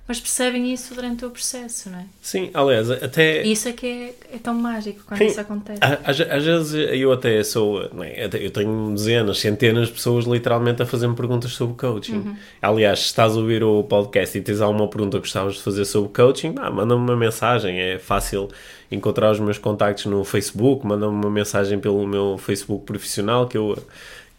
[0.10, 2.06] mas percebem isso durante o processo, não é?
[2.20, 3.44] Sim, aliás, até.
[3.44, 5.80] Isso é que é, é tão mágico quando Sim, isso acontece.
[5.84, 7.84] Às, às, vezes eu até sou.
[8.02, 8.28] É?
[8.42, 12.16] Eu tenho dezenas, centenas de pessoas literalmente a fazer-me perguntas sobre coaching.
[12.16, 12.36] Uhum.
[12.60, 15.86] Aliás, se estás a ouvir o podcast e tens alguma pergunta que gostavas de fazer
[15.86, 17.80] sobre coaching, ah, manda-me uma mensagem.
[17.80, 18.50] É fácil
[18.92, 23.78] encontrar os meus contactos no Facebook, manda-me uma mensagem pelo meu Facebook profissional que eu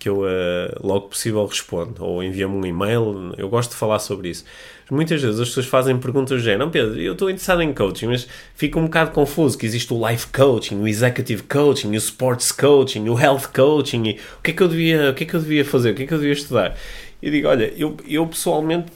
[0.00, 4.30] que eu uh, logo possível respondo, ou envia-me um e-mail, eu gosto de falar sobre
[4.30, 4.46] isso.
[4.90, 8.06] Muitas vezes as pessoas fazem perguntas do género, não Pedro, eu estou interessado em coaching,
[8.06, 12.50] mas fico um bocado confuso que existe o life coaching, o executive coaching, o sports
[12.50, 15.36] coaching, o health coaching, e o que é que eu devia, o que é que
[15.36, 16.76] eu devia fazer, o que é que eu devia estudar?
[17.22, 18.87] E digo, olha, eu, eu pessoalmente,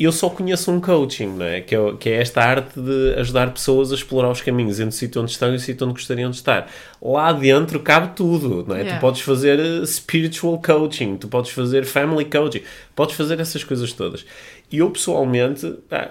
[0.00, 1.60] eu só conheço um coaching, não é?
[1.60, 1.92] Que, é?
[1.98, 5.30] que é esta arte de ajudar pessoas a explorar os caminhos entre o sítio onde
[5.30, 6.68] estão e o sítio onde gostariam de estar.
[7.00, 8.80] Lá dentro cabe tudo, não é?
[8.80, 8.98] Yeah.
[8.98, 12.62] Tu podes fazer eh, spiritual coaching, tu podes fazer family coaching,
[12.96, 14.26] podes fazer essas coisas todas.
[14.72, 16.10] E eu pessoalmente, pá,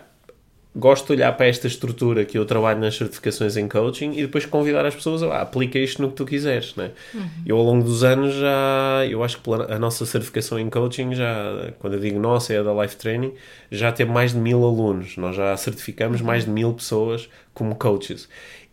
[0.77, 4.45] gosto de olhar para esta estrutura que eu trabalho nas certificações em coaching e depois
[4.45, 6.91] convidar as pessoas a ah, aplica isto no que tu quiseres, né?
[7.13, 7.29] Uhum.
[7.45, 11.71] Eu ao longo dos anos já, eu acho que a nossa certificação em coaching já,
[11.79, 13.33] quando eu digo nossa, é a da Life Training,
[13.71, 15.17] já teve mais de mil alunos.
[15.17, 16.27] Nós já certificamos uhum.
[16.27, 18.29] mais de mil pessoas como coaches.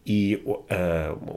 [0.06, 0.60] E uh,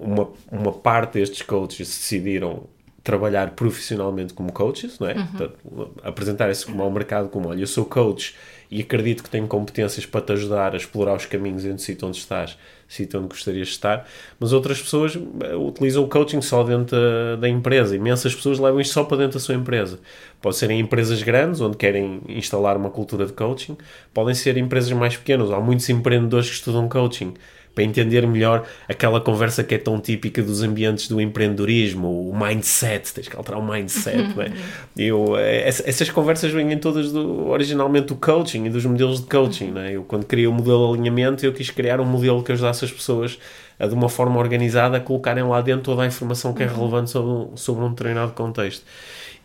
[0.02, 2.68] uma, uma parte destes coaches decidiram
[3.08, 5.16] trabalhar profissionalmente como coaches, não é?
[5.16, 5.90] Uhum.
[6.04, 8.36] Apresentarem-se ao mercado como, olha, eu sou coach
[8.70, 12.08] e acredito que tenho competências para te ajudar a explorar os caminhos entre o sítio
[12.08, 14.08] onde estás, sítio onde gostarias de estar,
[14.40, 16.98] mas outras pessoas eh, utilizam o coaching só dentro
[17.40, 17.96] da, empresa.
[17.96, 20.00] Imensas pessoas levam isto só para dentro da sua empresa.
[20.42, 23.78] Pode ser em empresas grandes, onde querem instalar uma cultura de coaching,
[24.14, 25.52] podem ser empresas mais pequenas.
[25.52, 27.34] Há muitos empreendedores que estudam coaching
[27.78, 33.14] para entender melhor aquela conversa que é tão típica dos ambientes do empreendedorismo, o mindset,
[33.14, 34.52] tens que alterar o mindset, não é?
[34.98, 39.78] Eu, eh, essas conversas vêm todas do, originalmente do coaching e dos modelos de coaching,
[39.78, 39.96] é?
[39.96, 42.92] Eu quando criei o modelo de alinhamento, eu quis criar um modelo que ajudasse as
[42.92, 43.38] pessoas
[43.78, 47.60] a de uma forma organizada colocarem lá dentro toda a informação que é relevante sobre,
[47.60, 48.84] sobre um determinado contexto.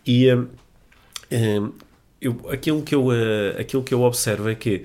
[0.06, 0.48] E um,
[1.30, 1.72] um,
[2.18, 4.84] eu, aquilo, que eu, uh, aquilo que eu observo é que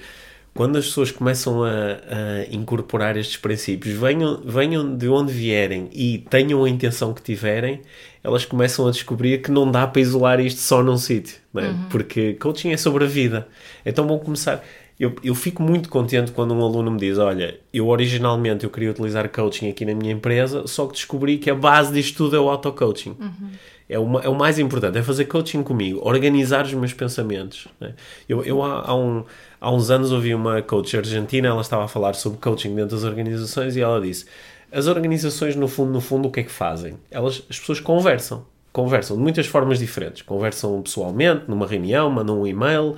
[0.58, 6.18] quando as pessoas começam a, a, incorporar estes princípios, venham, venham de onde vierem e
[6.32, 7.82] tenham a intenção que tiverem,
[8.24, 11.62] elas começam a descobrir que não dá para isolar isto só num sítio, é?
[11.62, 11.90] uhum.
[11.92, 13.48] porque coaching é sobre a vida.
[13.86, 14.66] Então vão começar.
[15.00, 18.90] Eu, eu fico muito contente quando um aluno me diz: Olha, eu originalmente eu queria
[18.90, 22.40] utilizar coaching aqui na minha empresa, só que descobri que a base disto tudo é
[22.40, 23.16] o auto-coaching.
[23.20, 23.50] Uhum.
[23.90, 27.68] É, uma, é o mais importante, é fazer coaching comigo, organizar os meus pensamentos.
[27.80, 27.94] Né?
[28.28, 29.24] Eu, eu há, há, um,
[29.62, 33.06] há uns anos ouvi uma coach argentina, ela estava a falar sobre coaching dentro das
[33.06, 34.26] organizações e ela disse:
[34.72, 36.96] as organizações, no fundo, no fundo, o que é que fazem?
[37.10, 38.46] Elas, as pessoas conversam.
[38.74, 40.22] Conversam de muitas formas diferentes.
[40.22, 42.96] Conversam pessoalmente, numa reunião, mandam um e-mail,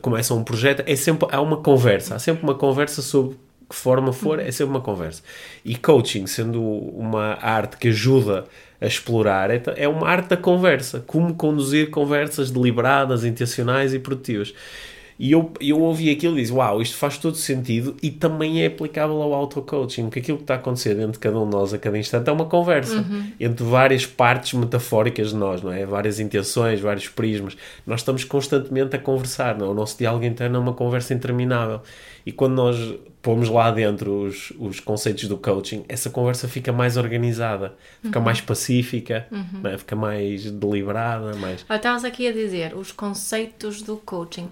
[0.00, 0.82] começam um projeto.
[0.86, 2.14] É sempre, há uma conversa.
[2.14, 3.36] Há sempre uma conversa sobre
[3.68, 5.22] que forma for, é sempre uma conversa.
[5.64, 8.44] E coaching, sendo uma arte que ajuda
[8.82, 11.02] a explorar, é, é uma arte da conversa.
[11.06, 14.52] Como conduzir conversas deliberadas, intencionais e produtivas.
[15.18, 18.66] E eu, eu ouvi aquilo e disse: Uau, isto faz todo sentido e também é
[18.66, 21.72] aplicável ao auto-coaching, porque aquilo que está a acontecer dentro de cada um de nós
[21.72, 23.30] a cada instante é uma conversa uhum.
[23.38, 25.86] entre várias partes metafóricas de nós, não é?
[25.86, 27.56] Várias intenções, vários prismas.
[27.86, 29.66] Nós estamos constantemente a conversar, não?
[29.66, 29.70] É?
[29.70, 31.80] o nosso diálogo interno é uma conversa interminável.
[32.24, 32.76] E quando nós
[33.22, 38.24] pomos lá dentro os, os conceitos do coaching, essa conversa fica mais organizada, fica uhum.
[38.24, 39.60] mais pacífica, uhum.
[39.62, 39.78] né?
[39.78, 41.34] fica mais deliberada.
[41.36, 41.64] Mais...
[41.70, 44.48] Estavas aqui a dizer os conceitos do coaching.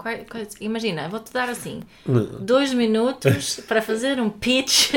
[0.61, 1.83] imagina, vou-te dar assim
[2.41, 4.93] dois minutos para fazer um pitch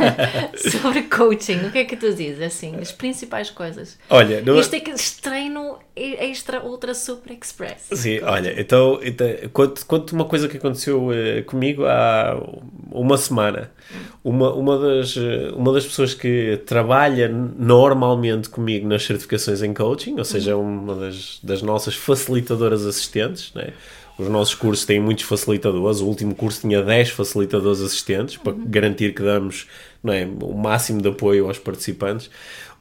[0.70, 1.66] sobre coaching.
[1.66, 2.42] O que é que tu dizes?
[2.42, 3.98] Assim, as principais coisas.
[4.10, 4.58] Olha, não...
[4.60, 7.86] isto é que treino extra, ultra, super express.
[7.92, 8.24] Sim, coaching.
[8.24, 12.38] olha, então, então conto, conto uma coisa que aconteceu uh, comigo há
[12.90, 13.70] uma semana,
[14.22, 15.16] uma, uma, das,
[15.54, 20.94] uma das pessoas que trabalha normalmente comigo nas certificações em coaching, ou seja, é uma
[20.94, 23.72] das, das nossas facilitadoras assistentes, né?
[24.18, 26.00] Os nossos cursos têm muitos facilitadores.
[26.00, 28.64] O último curso tinha 10 facilitadores assistentes para uhum.
[28.66, 29.66] garantir que damos
[30.06, 32.30] é, o máximo de apoio aos participantes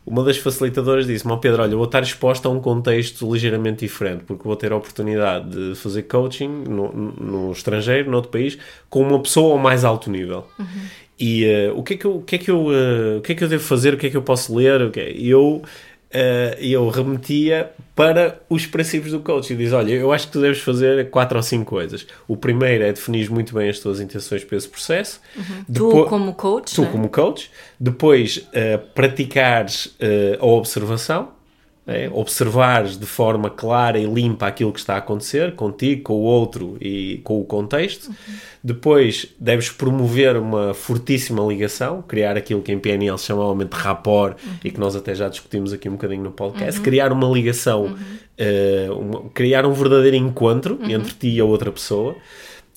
[0.05, 4.43] uma das facilitadoras disse-me, Pedro, olha, vou estar exposto a um contexto ligeiramente diferente, porque
[4.43, 8.57] vou ter a oportunidade de fazer coaching no, no estrangeiro, noutro país,
[8.89, 10.47] com uma pessoa ao mais alto nível.
[10.59, 10.65] Uhum.
[11.19, 13.31] E uh, o, que é que eu, o, que é que eu, uh, o que
[13.31, 14.81] é que eu devo fazer, o que é que eu posso ler?
[14.83, 15.17] Okay.
[15.17, 15.63] Eu
[16.15, 20.41] uh, eu remetia para os princípios do coach e diz: Olha, eu acho que tu
[20.41, 22.07] deves fazer quatro ou cinco coisas.
[22.27, 25.19] O primeiro é definir muito bem as tuas intenções para esse processo.
[25.35, 25.65] Uhum.
[25.73, 26.73] Tu, como coach.
[26.73, 26.89] Tu, né?
[26.91, 27.51] como coach.
[27.79, 31.34] Depois, uh, praticares uh, a observação
[31.87, 32.09] é?
[32.11, 36.77] observares de forma clara e limpa aquilo que está a acontecer contigo, com o outro
[36.81, 38.07] e com o contexto.
[38.07, 38.15] Uhum.
[38.63, 44.35] Depois deves promover uma fortíssima ligação, criar aquilo que em PNL se chama normalmente rapport
[44.43, 44.53] uhum.
[44.63, 46.79] e que nós até já discutimos aqui um bocadinho no podcast.
[46.79, 46.83] Uhum.
[46.83, 50.89] Criar uma ligação, uh, uma, criar um verdadeiro encontro uhum.
[50.89, 52.15] entre ti e a outra pessoa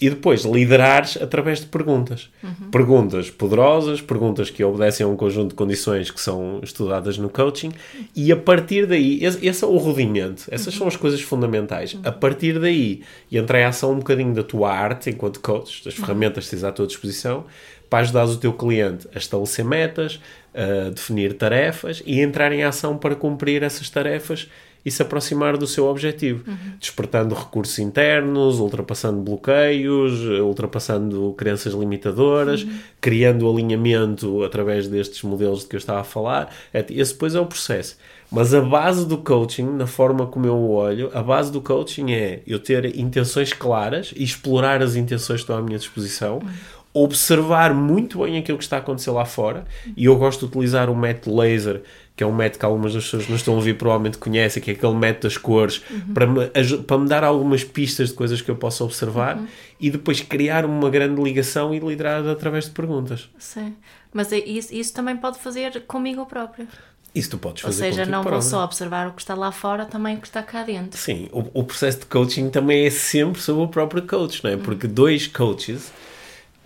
[0.00, 2.30] e depois liderares através de perguntas.
[2.42, 2.70] Uhum.
[2.70, 7.72] Perguntas poderosas, perguntas que obedecem a um conjunto de condições que são estudadas no coaching,
[8.14, 10.78] e a partir daí, esse, esse é o rodimento, essas uhum.
[10.78, 11.94] são as coisas fundamentais.
[11.94, 12.02] Uhum.
[12.04, 15.98] A partir daí, e entra em ação um bocadinho da tua arte enquanto coach, das
[15.98, 16.04] uhum.
[16.04, 17.44] ferramentas que tens à tua disposição,
[17.90, 20.20] para ajudar o teu cliente a estabelecer metas,
[20.54, 24.48] a definir tarefas e entrar em ação para cumprir essas tarefas
[24.88, 26.56] e se aproximar do seu objetivo, uhum.
[26.80, 32.78] despertando recursos internos, ultrapassando bloqueios, ultrapassando crenças limitadoras, uhum.
[33.00, 36.52] criando alinhamento através destes modelos de que eu estava a falar.
[36.72, 37.96] É, esse depois é o processo.
[38.30, 42.42] Mas a base do coaching, na forma como eu olho, a base do coaching é
[42.46, 46.38] eu ter intenções claras e explorar as intenções que estão à minha disposição.
[46.38, 50.46] Uhum observar muito bem aquilo que está a acontecer lá fora e eu gosto de
[50.46, 51.82] utilizar o método laser
[52.18, 54.72] que é um método que algumas das pessoas não estão a ouvir provavelmente conhecem, que
[54.72, 56.12] é aquele método das cores, uhum.
[56.12, 56.48] para, me,
[56.84, 59.46] para me dar algumas pistas de coisas que eu possa observar uhum.
[59.78, 63.30] e depois criar uma grande ligação e liderar através de perguntas.
[63.38, 63.76] Sim,
[64.12, 66.66] mas é isso, isso também pode fazer comigo próprio.
[67.14, 69.86] Isso tu podes fazer Ou seja, não vou só observar o que está lá fora,
[69.86, 70.98] também o que está cá dentro.
[70.98, 74.56] Sim, o, o processo de coaching também é sempre sobre o próprio coach, não é?
[74.56, 75.92] Porque dois coaches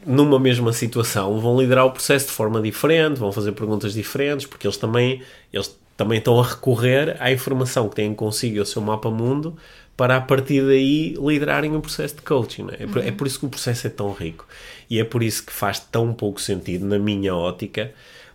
[0.07, 4.67] numa mesma situação vão liderar o processo de forma diferente, vão fazer perguntas diferentes, porque
[4.67, 8.83] eles também, eles também estão a recorrer à informação que têm consigo e ao seu
[8.83, 9.57] mapa mundo
[9.97, 12.67] para a partir daí liderarem o um processo de coaching.
[12.73, 12.85] É?
[12.85, 13.09] É, por, uhum.
[13.09, 14.47] é por isso que o processo é tão rico
[14.89, 17.93] e é por isso que faz tão pouco sentido, na minha ótica,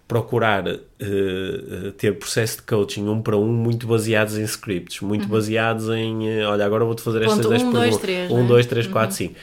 [0.08, 5.30] procurar uh, ter processo de coaching um para um muito baseados em scripts, muito uhum.
[5.30, 8.32] baseados em, uh, olha, agora vou-te fazer estas 10 um, perguntas.
[8.32, 9.36] 1, 2, 3, 4, 5.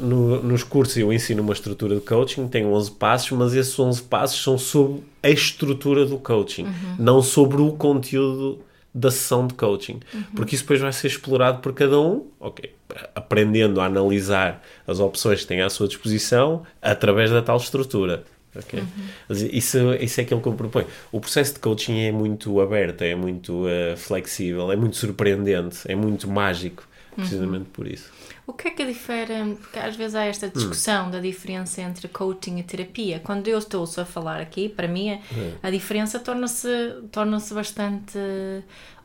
[0.00, 4.02] No, nos cursos eu ensino uma estrutura de coaching, tem 11 passos, mas esses 11
[4.02, 6.96] passos são sobre a estrutura do coaching, uhum.
[6.98, 8.60] não sobre o conteúdo
[8.94, 10.00] da sessão de coaching.
[10.12, 10.22] Uhum.
[10.36, 12.72] Porque isso depois vai ser explorado por cada um, ok,
[13.14, 18.24] aprendendo a analisar as opções que tem à sua disposição através da tal estrutura.
[18.54, 18.80] Okay?
[18.80, 19.48] Uhum.
[19.50, 20.86] Isso, isso é aquilo que eu proponho.
[21.10, 25.94] O processo de coaching é muito aberto, é muito uh, flexível, é muito surpreendente, é
[25.94, 27.72] muito mágico, precisamente uhum.
[27.72, 28.10] por isso.
[28.46, 29.34] O que é que difere?
[29.60, 31.10] Porque às vezes há esta discussão hum.
[31.10, 33.20] da diferença entre coaching e terapia.
[33.20, 35.52] Quando eu estou a falar aqui, para mim, hum.
[35.62, 36.68] a diferença torna-se
[37.12, 38.18] torna bastante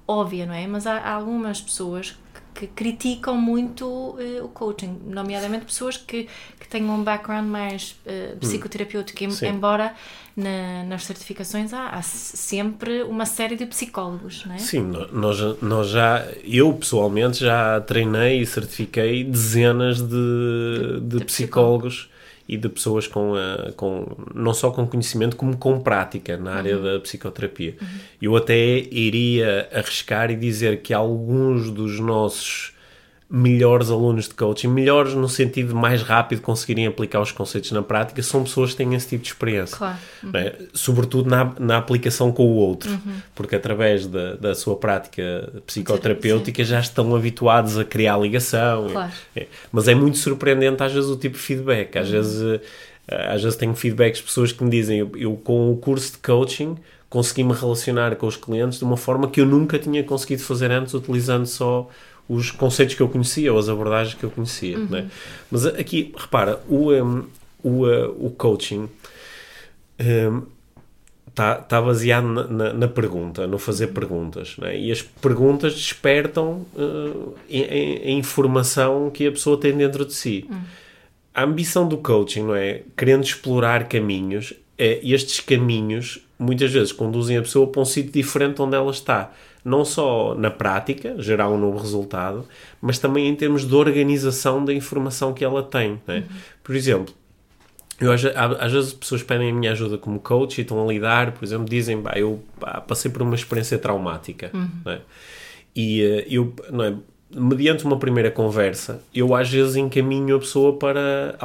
[0.08, 0.66] óbvia, não é?
[0.66, 2.18] Mas há, há algumas pessoas
[2.58, 6.28] que criticam muito uh, o coaching, nomeadamente pessoas que,
[6.60, 9.48] que têm um background mais uh, psicoterapêutico, hum.
[9.48, 9.94] embora
[10.36, 14.58] na, nas certificações há, há, sempre uma série de psicólogos, não é?
[14.58, 21.26] Sim, nós, nós já, eu pessoalmente já treinei e certifiquei dezenas de, de, de, de
[21.26, 22.10] psicólogos
[22.48, 26.78] e de pessoas com, uh, com não só com conhecimento como com prática na área
[26.78, 26.84] uhum.
[26.84, 27.76] da psicoterapia.
[27.82, 27.88] Uhum.
[28.22, 32.77] Eu até iria arriscar e dizer que alguns dos nossos
[33.30, 37.82] melhores alunos de coaching, melhores no sentido de mais rápido conseguirem aplicar os conceitos na
[37.82, 39.78] prática, são pessoas que têm esse tipo de experiência.
[39.78, 39.98] Claro.
[40.24, 40.32] Uhum.
[40.34, 40.56] É?
[40.74, 43.16] Sobretudo na, na aplicação com o outro, uhum.
[43.36, 46.70] porque através da, da sua prática psicoterapêutica Sim.
[46.70, 48.88] já estão habituados a criar ligação.
[48.90, 49.12] Claro.
[49.36, 49.48] É.
[49.74, 51.98] Mas é muito surpreendente às vezes o tipo de feedback.
[51.98, 52.14] Às, uhum.
[52.14, 52.62] vezes,
[53.10, 56.14] eh, às vezes tenho feedbacks de pessoas que me dizem eu, eu com o curso
[56.14, 56.78] de coaching
[57.10, 60.72] consegui me relacionar com os clientes de uma forma que eu nunca tinha conseguido fazer
[60.72, 61.90] antes utilizando só
[62.30, 64.78] os conceitos que eu conhecia ou as abordagens que eu conhecia.
[64.78, 64.88] Uhum.
[64.88, 65.10] Né?
[65.50, 67.26] Mas aqui, repara, o, um,
[67.64, 68.90] o, uh, o coaching
[71.28, 74.58] está um, tá baseado na, na, na, pergunta, no fazer perguntas.
[74.58, 74.78] Né?
[74.78, 80.46] E as perguntas despertam uh, a, a, informação que a pessoa tem dentro de si.
[80.50, 80.62] Uhum.
[81.34, 82.82] A ambição do coaching, não é?
[82.98, 88.62] Querendo explorar caminhos, é, estes caminhos muitas vezes conduzem a pessoa para um sítio diferente
[88.62, 89.32] onde ela está
[89.68, 92.46] não só na prática, gerar um novo resultado,
[92.82, 96.02] mas também em termos de organização da informação que ela tem.
[96.08, 96.20] Né?
[96.20, 96.38] Uhum.
[96.64, 97.14] Por exemplo,
[98.00, 101.34] eu, às, às vezes pessoas pedem a minha ajuda como coach e estão a lidar,
[101.34, 102.42] por exemplo, dizem, bah, eu
[102.88, 104.52] passei por uma experiência traumática.
[104.54, 104.70] Uhum.
[104.86, 105.02] Né?
[105.76, 106.96] E uh, eu, não é,
[107.30, 111.38] mediante uma primeira conversa, eu às vezes encaminho a pessoa para,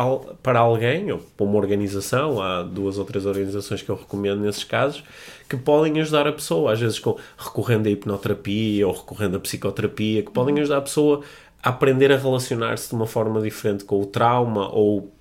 [0.42, 4.64] para alguém, ou para uma organização, há duas ou três organizações que eu recomendo nesses
[4.64, 5.02] casos,
[5.48, 10.22] que podem ajudar a pessoa, às vezes com, recorrendo à hipnoterapia ou recorrendo à psicoterapia,
[10.22, 11.22] que podem ajudar a pessoa
[11.62, 15.12] a aprender a relacionar-se de uma forma diferente com o trauma ou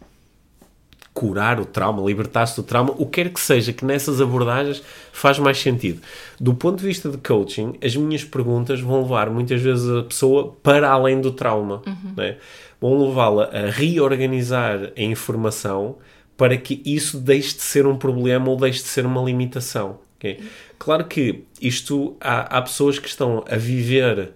[1.14, 5.38] curar o trauma, libertar-se do trauma, o que quer que seja que nessas abordagens faz
[5.38, 6.02] mais sentido.
[6.40, 10.56] Do ponto de vista de coaching, as minhas perguntas vão levar muitas vezes a pessoa
[10.64, 12.14] para além do trauma, uhum.
[12.16, 12.38] né?
[12.80, 15.98] vão levá-la a reorganizar a informação
[16.36, 20.00] para que isso deixe de ser um problema ou deixe de ser uma limitação.
[20.18, 20.40] Okay?
[20.80, 24.34] Claro que isto há, há pessoas que estão a viver,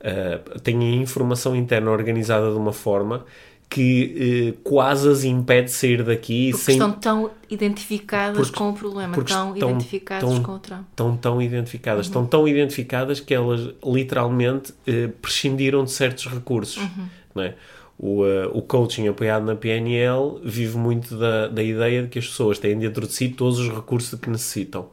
[0.00, 3.24] uh, têm a informação interna organizada de uma forma
[3.68, 6.74] que uh, quase as impede de sair daqui porque sem...
[6.74, 9.22] estão tão identificadas porque, com o problema, tão
[9.54, 10.86] estão, identificadas tão, com o trauma.
[10.90, 12.10] Estão tão identificadas, uhum.
[12.10, 16.78] estão tão identificadas que elas literalmente uh, prescindiram de certos recursos.
[16.78, 17.08] Uhum.
[17.34, 17.54] Não é?
[17.98, 22.26] O, uh, o coaching apoiado na PNL vive muito da, da ideia de que as
[22.26, 24.88] pessoas têm dentro de si todos os recursos que necessitam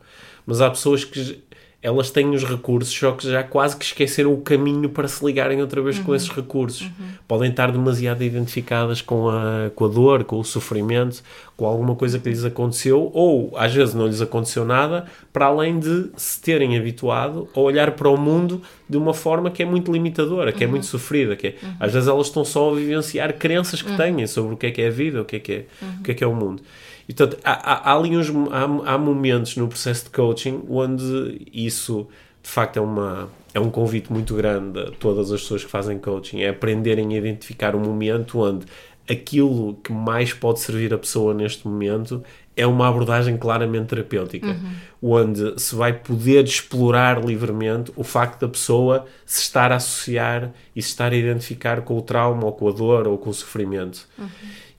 [0.46, 1.44] mas há pessoas que
[1.86, 5.62] elas têm os recursos, só que já quase que esqueceram o caminho para se ligarem
[5.62, 6.04] outra vez uhum.
[6.04, 6.82] com esses recursos.
[6.82, 7.06] Uhum.
[7.28, 11.22] Podem estar demasiado identificadas com a, com a dor, com o sofrimento,
[11.56, 15.78] com alguma coisa que lhes aconteceu, ou às vezes não lhes aconteceu nada, para além
[15.78, 19.92] de se terem habituado a olhar para o mundo de uma forma que é muito
[19.92, 20.72] limitadora, que é uhum.
[20.72, 21.76] é muito sofrida, que é, uhum.
[21.80, 23.98] às vezes elas estão só a vivenciar crenças que uhum.
[23.98, 25.66] têm sobre o que é que é a vida, o que é que é,
[26.00, 26.64] o que é, que é o mundo.
[27.08, 31.42] E, portanto, há, há, há ali uns, há, há momentos no processo de coaching onde
[31.54, 32.08] isso,
[32.42, 35.98] de facto, é, uma, é um convite muito grande a todas as pessoas que fazem
[36.00, 38.66] coaching, é aprenderem a identificar um momento onde
[39.10, 42.24] aquilo que mais pode servir a pessoa neste momento
[42.58, 44.72] é uma abordagem claramente terapêutica, uhum.
[45.02, 50.82] onde se vai poder explorar livremente o facto da pessoa se estar a associar e
[50.82, 54.08] se estar a identificar com o trauma, ou com a dor, ou com o sofrimento.
[54.18, 54.28] Uhum.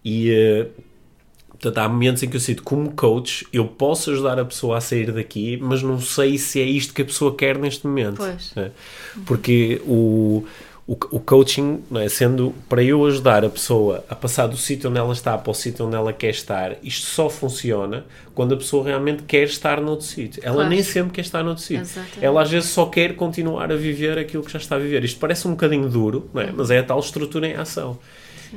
[0.03, 0.83] E uh,
[1.61, 4.81] Portanto, há momentos em que eu sinto, como coach, eu posso ajudar a pessoa a
[4.81, 8.17] sair daqui, mas não sei se é isto que a pessoa quer neste momento.
[8.19, 8.53] Pois.
[8.55, 8.71] Né?
[9.25, 10.45] Porque o,
[10.87, 12.09] o, o coaching, é?
[12.09, 15.55] sendo para eu ajudar a pessoa a passar do sítio onde ela está para o
[15.55, 18.05] sítio onde ela quer estar, isto só funciona
[18.35, 20.43] quando a pessoa realmente quer estar noutro sítio.
[20.45, 20.71] Ela Claro.
[20.71, 21.83] nem sempre quer estar noutro sítio.
[21.83, 22.25] Exatamente.
[22.25, 25.03] Ela às vezes só quer continuar a viver aquilo que já está a viver.
[25.05, 26.53] Isto parece um bocadinho duro, é?
[26.53, 27.99] mas é a tal estrutura em ação.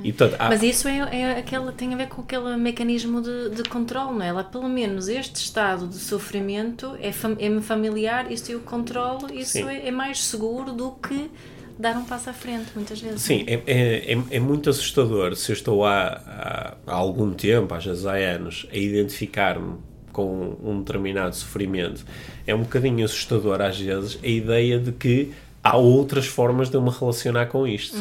[0.03, 3.49] E, portanto, há- Mas isso é, é aquela, tem a ver com aquele mecanismo de,
[3.49, 4.27] de controle, não é?
[4.29, 9.57] Ela, pelo menos este estado de sofrimento é, fam- é familiar, isso eu controlo, isso
[9.57, 11.29] é, é mais seguro do que
[11.77, 13.21] dar um passo à frente, muitas vezes.
[13.21, 17.85] Sim, é, é, é, é muito assustador se eu estou há, há, algum tempo, às
[17.85, 19.75] vezes há anos, a identificar-me
[20.11, 22.05] com um determinado sofrimento.
[22.45, 25.31] É um bocadinho assustador, às vezes, a ideia de que
[25.63, 27.95] há outras formas de eu me relacionar com isto.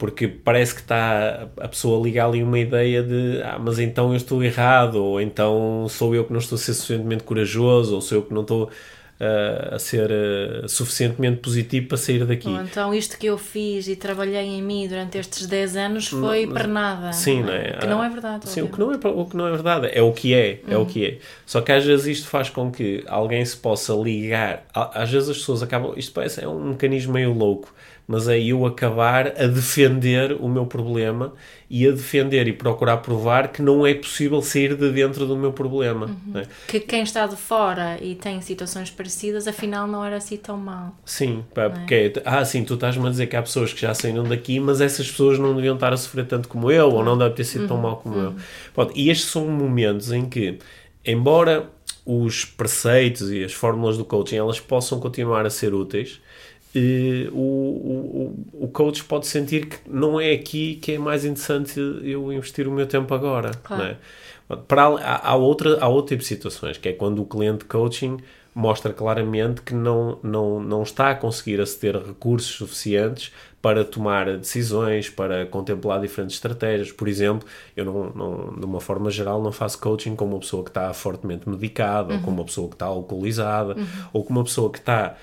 [0.00, 4.16] Porque parece que está a pessoa liga ali uma ideia de ah, mas então eu
[4.16, 8.16] estou errado, ou então sou eu que não estou a ser suficientemente corajoso, ou sou
[8.18, 8.70] eu que não estou
[9.20, 12.48] ah, a ser ah, suficientemente positivo para sair daqui.
[12.48, 16.46] Ou então isto que eu fiz e trabalhei em mim durante estes 10 anos foi
[16.46, 17.12] para nada.
[17.12, 17.72] Sim, não é?
[17.78, 18.48] Que não é verdade.
[18.48, 20.76] Sim, o que não é, o que não é verdade é o que é, é
[20.76, 20.82] Uhum.
[20.84, 21.18] o que é.
[21.44, 24.64] Só que às vezes isto faz com que alguém se possa ligar.
[24.72, 25.92] Às vezes as pessoas acabam.
[25.94, 27.74] Isto parece é um mecanismo meio louco,
[28.10, 31.32] mas é eu acabar a defender o meu problema
[31.70, 35.52] e a defender e procurar provar que não é possível sair de dentro do meu
[35.52, 36.06] problema.
[36.26, 36.40] Uhum.
[36.40, 36.46] é?
[36.66, 40.92] Que quem está de fora e tem situações parecidas, afinal não era assim tão mau.
[41.04, 41.68] Sim, pá, é?
[41.68, 44.58] porque é, ah, sim, tu estás-me a dizer que há pessoas que já saíram daqui,
[44.58, 47.44] mas essas pessoas não deviam estar a sofrer tanto como eu, ou não deve ter
[47.44, 47.82] sido tão Uhum.
[47.82, 48.34] mal como eu.
[48.74, 50.58] Pronto, e estes são momentos em que,
[51.04, 51.70] embora
[52.04, 56.20] os preceitos e as fórmulas do coaching elas possam continuar a ser úteis,
[56.74, 61.80] o, o, o o coach pode sentir que não é aqui que é mais interessante
[62.02, 63.52] eu investir o meu tempo agora.
[63.62, 63.82] Claro.
[63.82, 63.96] é?
[64.68, 68.18] Para, há, há, outra, há outro tipo de situações, que é quando o cliente coaching
[68.54, 74.36] mostra claramente que não, não, não está a conseguir aceder a recursos suficientes para tomar
[74.38, 76.90] decisões, para contemplar diferentes estratégias.
[76.90, 77.46] Por exemplo,
[77.76, 80.92] eu não, não, de uma forma geral não faço coaching com uma pessoa que está
[80.92, 83.76] fortemente medicada, ou com uma pessoa que está alcoolizada,
[84.12, 85.16] ou com uma pessoa que está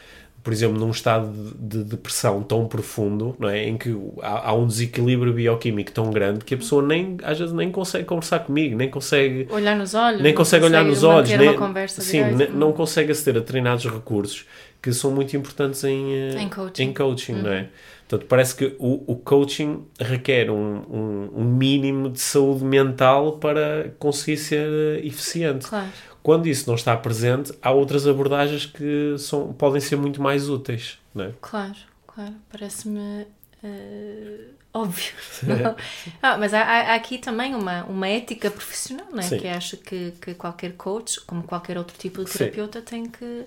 [0.47, 3.67] por exemplo, num estado de de depressão tão profundo, não é?
[3.67, 7.53] em que há, há um desequilíbrio bioquímico tão grande que a pessoa nem, às vezes
[7.53, 10.21] nem consegue conversar comigo, nem consegue Olhar nos olhos.
[10.21, 11.49] nem consegue olhar nos olhos, nem,
[11.89, 12.21] sim,
[12.53, 14.45] não consegue aceder a determinados recursos
[14.81, 16.83] que são muito importantes em, eh, Em coaching.
[16.83, 16.89] Uhum.
[16.89, 17.67] em coaching, não é?
[18.07, 23.91] Portanto, parece que o, o coaching requer um, um, um mínimo de saúde mental para
[23.99, 25.67] conseguir ser eh, eficiente.
[25.67, 25.89] Claro.
[26.27, 30.99] Quando isso não está presente, há outras abordagens que são, podem ser muito mais úteis,
[31.15, 31.31] não é?
[31.39, 33.25] Claro, claro, parece-me
[33.63, 34.39] eh,
[34.73, 35.13] óbvio.
[36.21, 39.21] Ah, mas há, há- aqui também uma, uma ética profissional, não é?
[39.21, 39.37] Sim.
[39.39, 42.39] Que acho que, que qualquer coach, como qualquer outro tipo de Sim.
[42.39, 43.45] terapeuta, tem que,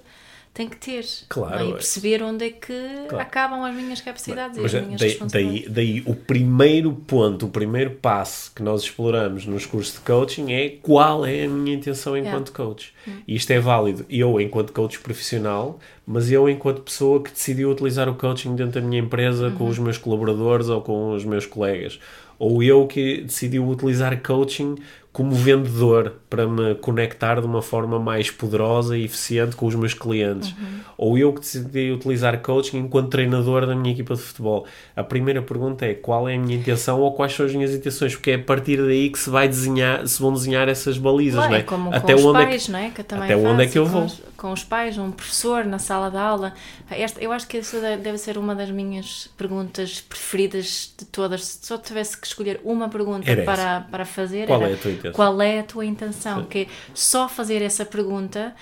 [0.52, 1.04] tem que ter.
[1.28, 1.66] Claro, é?
[1.66, 1.72] E é.
[1.74, 3.22] perceber onde é que Claro.
[3.22, 7.48] acabam as minhas capacidades Mas e as minhas daí, daí, daí o primeiro ponto, o
[7.48, 12.16] primeiro passo que nós exploramos nos cursos de coaching é qual é a minha intenção
[12.16, 12.92] enquanto coach.
[13.26, 18.08] E isto é válido eu enquanto coach profissional, mas eu enquanto pessoa que decidiu utilizar
[18.08, 22.00] o coaching dentro da minha empresa com os meus colaboradores ou com os meus colegas.
[22.38, 24.76] Ou eu que decidi utilizar coaching
[25.12, 29.92] como vendedor para me conectar de uma forma mais poderosa e eficiente com os meus
[29.92, 30.54] clientes.
[30.96, 34.66] Ou eu que decidi utilizar coaching enquanto treinador da minha equipa de futebol.
[34.94, 38.14] A primeira pergunta é qual é a minha intenção ou quais são as minhas intenções,
[38.14, 41.54] porque é a partir daí que se vai desenhar, se vão desenhar essas balizas, não
[41.56, 41.62] é?
[41.62, 42.90] como Até com os onde é pais, que- é?
[42.90, 44.04] Que eu também até onde é faço, que eu com vou?
[44.04, 46.54] os- Com os pais, um professor na sala de aula.
[46.90, 51.44] Esta, eu acho que essa de- deve ser uma das minhas perguntas preferidas de todas.
[51.44, 54.90] Se só tivesse que escolher uma pergunta para, para fazer, Qual era é a tua
[55.00, 55.12] intenção?
[55.12, 56.44] qual é a tua intenção?
[56.44, 58.54] Que só fazer essa pergunta.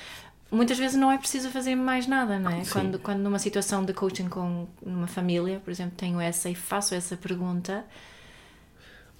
[0.50, 2.62] Muitas vezes não é preciso fazer mais nada, não é?
[2.72, 6.94] Quando, quando numa situação de coaching com uma família, por exemplo, tenho essa e faço
[6.94, 7.84] essa pergunta,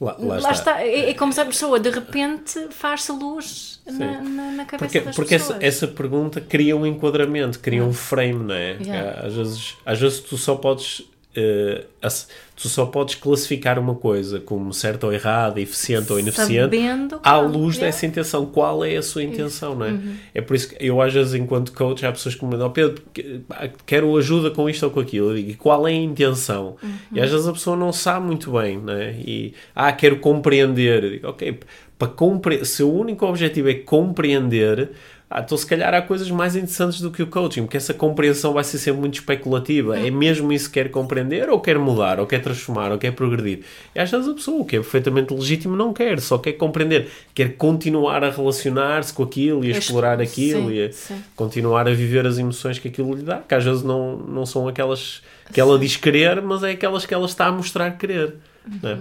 [0.01, 0.81] Lá, Lá, está.
[0.81, 5.01] É, é como se a pessoa de repente faz-se luz na, na, na cabeça Porque,
[5.01, 5.62] das porque essa, pessoas.
[5.64, 8.77] essa pergunta cria um enquadramento, cria um frame, não é?
[8.81, 9.27] Yeah.
[9.27, 11.03] Às, vezes, às vezes tu só podes.
[11.39, 12.09] Eh,
[12.57, 17.39] tu só podes classificar uma coisa como certa ou errada, eficiente ou ineficiente Sabendo à
[17.39, 17.86] luz yeah.
[17.86, 18.47] dessa intenção.
[18.47, 19.91] Qual é a sua intenção, não é?
[19.91, 20.16] Uhum.
[20.34, 22.70] É por isso que eu, às vezes, enquanto coach, há pessoas que me dizem, oh,
[22.70, 23.03] Pedro,
[23.86, 25.30] quero ajuda com isto ou com aquilo.
[25.30, 26.76] Eu digo, e qual é a intenção?
[26.82, 26.91] Uhum.
[27.12, 29.12] E às vezes a pessoa não sabe muito bem, não é?
[29.12, 31.05] E, ah, quero compreender.
[31.05, 31.61] Eu digo, ok,
[31.99, 34.91] para compre se o único objetivo é compreender,
[35.31, 38.55] ah, então se calhar há coisas mais interessantes do que o coaching, porque essa compreensão
[38.55, 39.99] vai ser sempre muito especulativa.
[39.99, 43.61] É mesmo isso que quer compreender, ou quer mudar, ou quer transformar, ou quer progredir?
[43.95, 47.11] E às vezes a pessoa, o que é perfeitamente legítimo, não quer, só quer compreender,
[47.35, 51.22] quer continuar a relacionar-se com aquilo e a explorar aquilo sim, e a sim.
[51.37, 54.66] continuar a viver as emoções que aquilo lhe dá, que às vezes não, não são
[54.66, 55.22] aquelas
[55.53, 58.37] que ela diz querer, mas é aquelas que ela está a mostrar querer.
[58.83, 58.99] não é?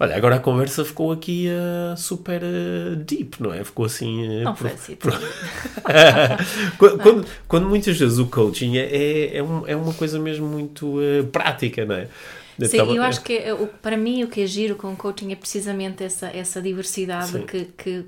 [0.00, 3.64] Olha, agora a conversa ficou aqui uh, super uh, deep, não é?
[3.64, 4.28] Ficou assim.
[4.40, 4.94] uh, Não pro- foi assim.
[4.94, 5.12] pro-
[6.78, 10.46] quando, quando, quando muitas vezes o coaching é, é, é, um- é uma coisa mesmo
[10.46, 12.06] muito uh, prática, não é?
[12.60, 13.40] Sim, Então, eu acho que
[13.80, 17.46] para mim o que é giro com o coaching é precisamente essa, essa diversidade Sim.
[17.46, 18.04] que, que,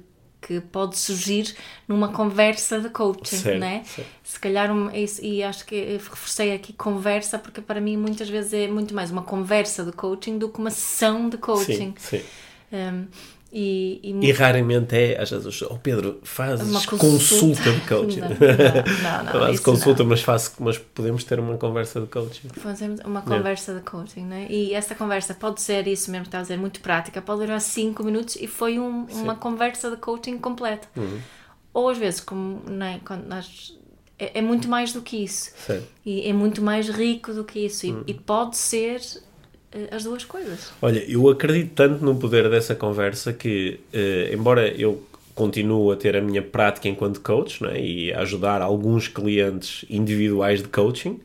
[0.51, 1.55] que pode surgir
[1.87, 3.85] numa conversa de coaching, Certo, né?
[3.87, 4.09] certo.
[4.25, 8.53] Se calhar, um, e acho que eu reforcei aqui conversa, porque para mim muitas vezes
[8.53, 11.95] é muito mais uma conversa de coaching do que uma sessão de coaching.
[11.97, 12.23] Sim, sim.
[12.73, 13.07] Um,
[13.53, 17.07] e, e E raramente é, às vezes, oh Pedro, fazes consulta.
[17.07, 17.73] consulta.
[17.73, 18.21] de coaching.
[18.21, 20.11] Não, não, não, Fazes isso consulta, não.
[20.11, 22.49] mas, faço, mas podemos ter uma conversa de coaching.
[22.51, 24.47] Fazemos uma conversa de coaching, né?
[24.49, 27.61] E essa conversa pode ser isso mesmo que estás a dizer, muito prática, pode durar
[27.61, 30.87] 5 minutos e foi um- uma conversa de coaching completa.
[30.97, 31.19] Uhum.
[31.75, 33.77] Ou às vezes, como né, quando nós.
[34.19, 35.51] É, é muito mais do que isso.
[35.67, 35.87] Certo.
[36.05, 37.87] E é muito mais rico do que isso.
[37.87, 38.05] Uhum.
[38.07, 39.01] E, e pode ser
[39.91, 40.73] as duas coisas.
[40.83, 45.03] Olha, eu acredito tanto no poder dessa conversa que, eh, embora eu
[45.41, 50.69] continue a ter a minha prática enquanto coach né, e ajudar alguns clientes individuais de
[50.69, 51.19] coaching,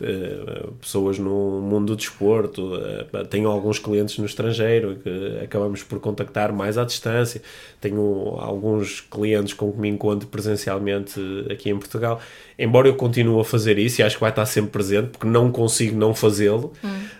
[0.00, 6.00] eh, pessoas no mundo do desporto, eh, tenho alguns clientes no estrangeiro que acabamos por
[6.00, 7.40] contactar mais à distância,
[7.80, 12.20] tenho alguns clientes com que me encontro presencialmente aqui em Portugal.
[12.58, 15.52] Embora eu continue a fazer isso e acho que vai estar sempre presente, porque não
[15.52, 16.72] consigo não fazê-lo,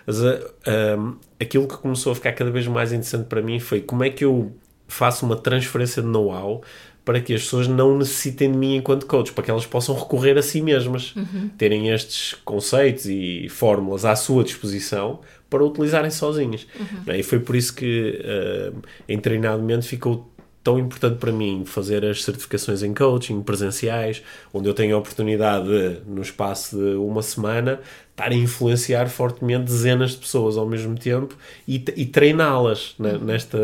[0.05, 3.79] mas ah, ah, aquilo que começou a ficar cada vez mais interessante para mim foi
[3.79, 4.51] como é que eu
[4.91, 6.61] faço uma transferência de know-how
[7.03, 10.37] para que as pessoas não necessitem de mim enquanto coach, para que elas possam recorrer
[10.37, 11.15] a si mesmas,
[11.57, 15.19] terem estes conceitos e fórmulas à sua disposição
[15.49, 16.67] para utilizarem sozinhas.
[17.05, 17.19] Né?
[17.19, 18.71] E foi por isso que ah,
[19.09, 20.31] em treinamento ficou
[20.63, 24.21] tão importante para mim fazer as certificações em coaching presenciais,
[24.53, 27.79] onde eu tenho a oportunidade de, no espaço de uma semana,
[28.11, 31.35] estar a influenciar fortemente dezenas de pessoas ao mesmo tempo
[31.67, 33.57] e, e treiná-las né, nesta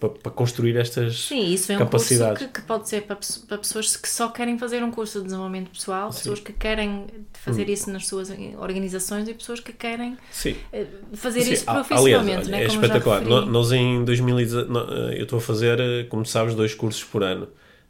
[0.00, 2.42] para, para construir estas Sim, isso é um curso capacidades.
[2.46, 3.16] que, que pode ser para,
[3.46, 7.68] para pessoas que só querem fazer um curso de desenvolvimento pessoal, pessoas que querem fazer
[7.68, 10.56] isso nas suas organizações e pessoas que querem Sim.
[10.72, 12.62] eh, fazer Sim, isso profissionalmente, aliás, né?
[12.64, 13.20] é espetacular.
[13.24, 14.80] Nós em 2017, no-
[15.12, 17.46] eu estou a fazer, eh, como sabes, dois cursos por ano.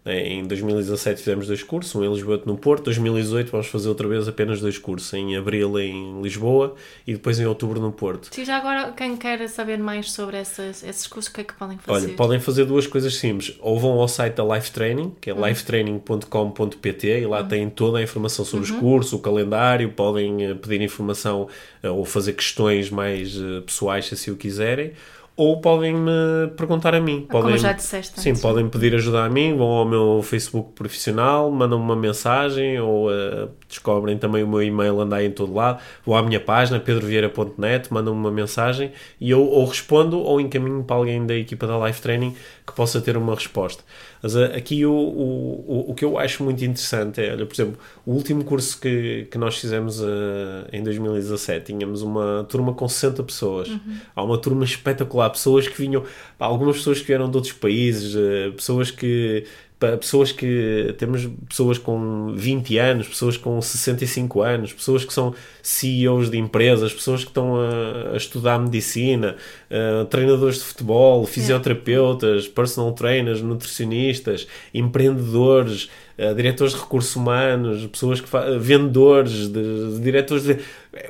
[0.07, 2.85] Em 2017 fizemos dois cursos, um em Lisboa e no Porto.
[2.85, 6.77] 2018 vamos fazer outra vez apenas dois cursos, em abril em Lisboa
[7.07, 8.29] e depois em outubro no Porto.
[8.31, 11.55] Sim, já agora, quem quer saber mais sobre essas, esses cursos, o que é que
[11.55, 12.07] podem fazer?
[12.07, 13.57] Olha, podem fazer duas coisas simples.
[13.61, 15.45] Ou vão ao site da Life Training, que é Uhum.
[15.47, 19.91] lifetraining.com.pt, e lá têm toda a informação sobre os cursos, o calendário.
[19.91, 21.49] Podem eh, pedir informação
[21.83, 24.93] eh, ou fazer questões mais eh, pessoais, se assim o quiserem.
[25.37, 27.27] Ou podem me perguntar a mim.
[27.31, 28.41] Como Podem, já disseste Sim, antes.
[28.41, 33.47] podem pedir ajuda a mim, vão ao meu Facebook profissional, mandam-me uma mensagem ou eh,
[33.69, 35.79] descobrem também o meu e-mail, anda aí em todo lado.
[36.07, 40.97] Vão à minha página, pedrovieira.net, mandam-me uma mensagem e eu ou respondo ou encaminho para
[40.97, 42.35] alguém da equipa da Life Training
[42.67, 43.83] que possa ter uma resposta.
[44.23, 47.79] Mas eh, aqui o, o, o, que eu acho muito interessante é, olha, por exemplo,
[48.05, 53.23] o último curso que, que nós fizemos eh, em 2017, tínhamos uma turma com 60
[53.23, 53.69] pessoas.
[54.15, 56.03] Há uma turma espetacular, pessoas que vinham,
[56.39, 59.45] pá, algumas pessoas que vieram de outros países, eh, pessoas que
[59.79, 65.35] pá, pessoas que temos pessoas com 20 anos, pessoas com 65 anos, pessoas que são
[65.63, 69.37] CEOs de empresas, pessoas que estão a, a estudar medicina,
[69.71, 78.21] eh, treinadores de futebol, fisioterapeutas, personal trainers, nutricionistas, empreendedores, eh, diretores de recursos humanos, pessoas
[78.21, 80.59] que fa- vendedores, de, de diretores de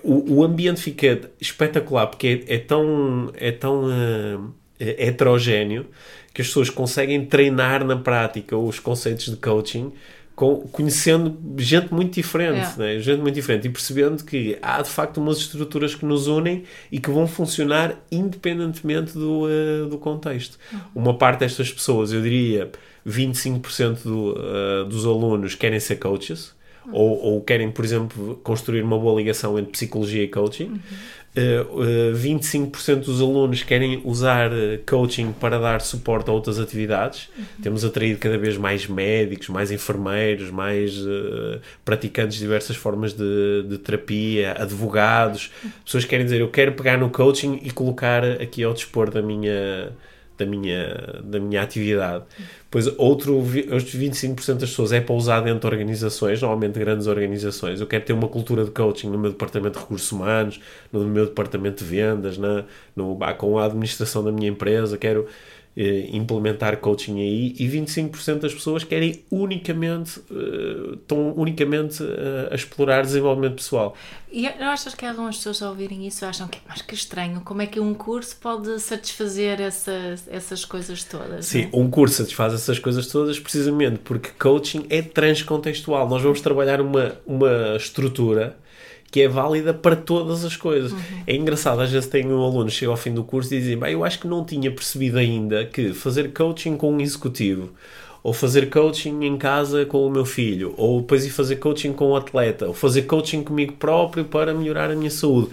[0.02, 4.38] o, o ambiente fica espetacular porque é, é tão é tão eh,
[4.80, 5.86] é- heterogéneo
[6.36, 9.90] que as pessoas conseguem treinar na prática os conceitos de coaching
[10.34, 12.76] com, conhecendo gente muito diferente, Yeah.
[12.76, 12.98] né?
[13.00, 17.00] gente muito diferente e percebendo que há de facto umas estruturas que nos unem e
[17.00, 20.58] que vão funcionar independentemente do, eh, do contexto.
[20.94, 22.70] Uma parte destas pessoas, eu diria
[23.06, 26.54] 25% do, eh, dos alunos querem ser coaches
[26.92, 30.66] ou, ou querem, por exemplo, construir uma boa ligação entre psicologia e coaching.
[30.66, 30.80] Uh,
[31.36, 37.28] uh, 25% dos alunos querem usar uh, coaching para dar suporte a outras atividades.
[37.62, 43.64] Temos atraído cada vez mais médicos, mais enfermeiros, mais uh, praticantes de diversas formas de,
[43.68, 45.50] de terapia, advogados.
[45.84, 49.20] Pessoas que querem dizer, eu quero pegar no coaching e colocar aqui ao dispor da
[49.20, 49.92] minha,
[50.36, 52.24] da minha, da minha atividade.
[52.70, 57.80] Pois outro, outros 25% das pessoas é dentro de organizações, normalmente grandes organizações.
[57.80, 60.60] Eu quero ter uma cultura de coaching no meu departamento de recursos humanos,
[60.92, 62.64] no meu departamento de vendas, na,
[62.94, 65.26] no, com a administração da minha empresa, quero
[65.76, 73.02] implementar coaching aí e 25% das pessoas querem unicamente, uh, estão unicamente uh, a explorar
[73.02, 73.94] desenvolvimento pessoal.
[74.32, 77.60] E não achas que algumas pessoas ao ouvirem isso acham que, mas que estranho, como
[77.60, 81.44] é que um curso pode satisfazer essas, essas coisas todas?
[81.44, 81.76] Sim, é?
[81.76, 86.08] um curso satisfaz essas coisas todas precisamente porque coaching é transcontextual.
[86.08, 88.56] Nós vamos trabalhar uma, uma estrutura
[89.16, 90.92] que é válida para todas as coisas.
[90.92, 90.98] Uhum.
[91.26, 94.04] É engraçado, às vezes tem um aluno chega ao fim do curso e diz: eu
[94.04, 97.70] acho que não tinha percebido ainda que fazer coaching com um executivo
[98.22, 102.10] ou fazer coaching em casa com o meu filho, ou depois ir fazer coaching com
[102.10, 105.50] um atleta, ou fazer coaching comigo próprio para melhorar a minha saúde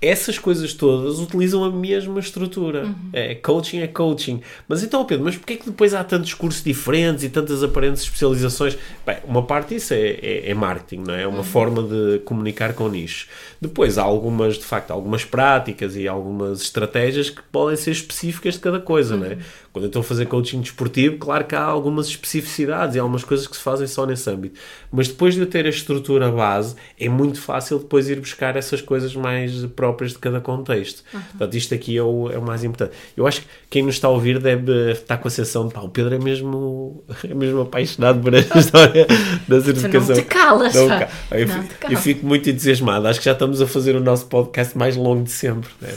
[0.00, 2.84] essas coisas todas utilizam a mesma estrutura.
[2.84, 2.94] Uhum.
[3.12, 4.40] É, coaching é coaching.
[4.68, 8.02] Mas então, Pedro, mas porquê é que depois há tantos cursos diferentes e tantas aparentes
[8.02, 8.78] especializações?
[9.04, 11.22] Bem, uma parte disso é, é, é marketing, não é?
[11.22, 11.44] É uma uhum.
[11.44, 13.26] forma de comunicar com nicho.
[13.60, 18.60] Depois há algumas, de facto, algumas práticas e algumas estratégias que podem ser específicas de
[18.60, 19.20] cada coisa, uhum.
[19.20, 19.38] não é?
[19.78, 23.46] Quando eu estou a fazer coaching desportivo, claro que há algumas especificidades e algumas coisas
[23.46, 24.58] que se fazem só nesse âmbito.
[24.90, 28.82] Mas depois de eu ter a estrutura base, é muito fácil depois ir buscar essas
[28.82, 31.04] coisas mais próprias de cada contexto.
[31.14, 31.20] Uhum.
[31.20, 32.96] Portanto, isto aqui é o, é o mais importante.
[33.16, 35.80] Eu acho que quem nos está a ouvir deve estar com a sensação de pá,
[35.80, 39.06] o Pedro é mesmo, é mesmo apaixonado por esta história
[39.46, 40.16] da certificação.
[40.16, 41.48] não te calas, não, eu, eu,
[41.90, 43.06] eu, fico muito entusiasmado.
[43.06, 45.70] Acho que já estamos a fazer o nosso podcast mais longo de sempre.
[45.80, 45.94] Né?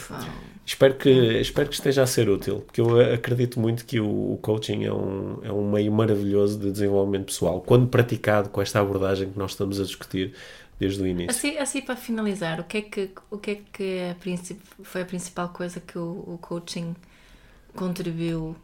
[0.72, 4.40] Espero que, espero que esteja a ser útil, porque eu acredito muito que o, o,
[4.42, 7.60] coaching é um, é um meio maravilhoso de desenvolvimento pessoal.
[7.60, 10.34] Quando praticado com esta abordagem que nós estamos a discutir,
[10.80, 11.30] desde o início.
[11.30, 15.06] Assim, assim para finalizar, o que é que, o que, é que a foi a
[15.06, 16.96] principal coisa que o, o coaching
[17.76, 18.56] contribuiu?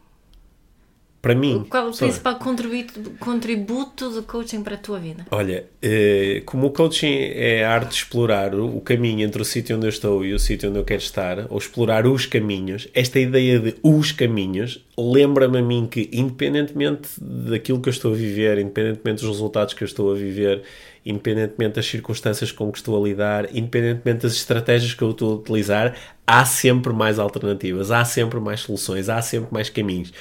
[1.20, 1.66] Para mim.
[1.68, 5.26] Qual o principal contributo, contributo do coaching para a tua vida?
[5.30, 9.76] Olha, eh, como o coaching é a arte de explorar o caminho entre o sítio
[9.76, 13.18] onde eu estou e o sítio onde eu quero estar, ou explorar os caminhos, esta
[13.18, 18.58] ideia de os caminhos lembra-me a mim que, independentemente daquilo que eu estou a viver,
[18.58, 20.62] independentemente dos resultados que eu estou a viver,
[21.04, 25.36] independentemente das circunstâncias com que estou a lidar, independentemente das estratégias que eu estou a
[25.36, 25.94] utilizar,
[26.28, 30.12] há sempre mais alternativas, há sempre mais soluções, há sempre mais caminhos.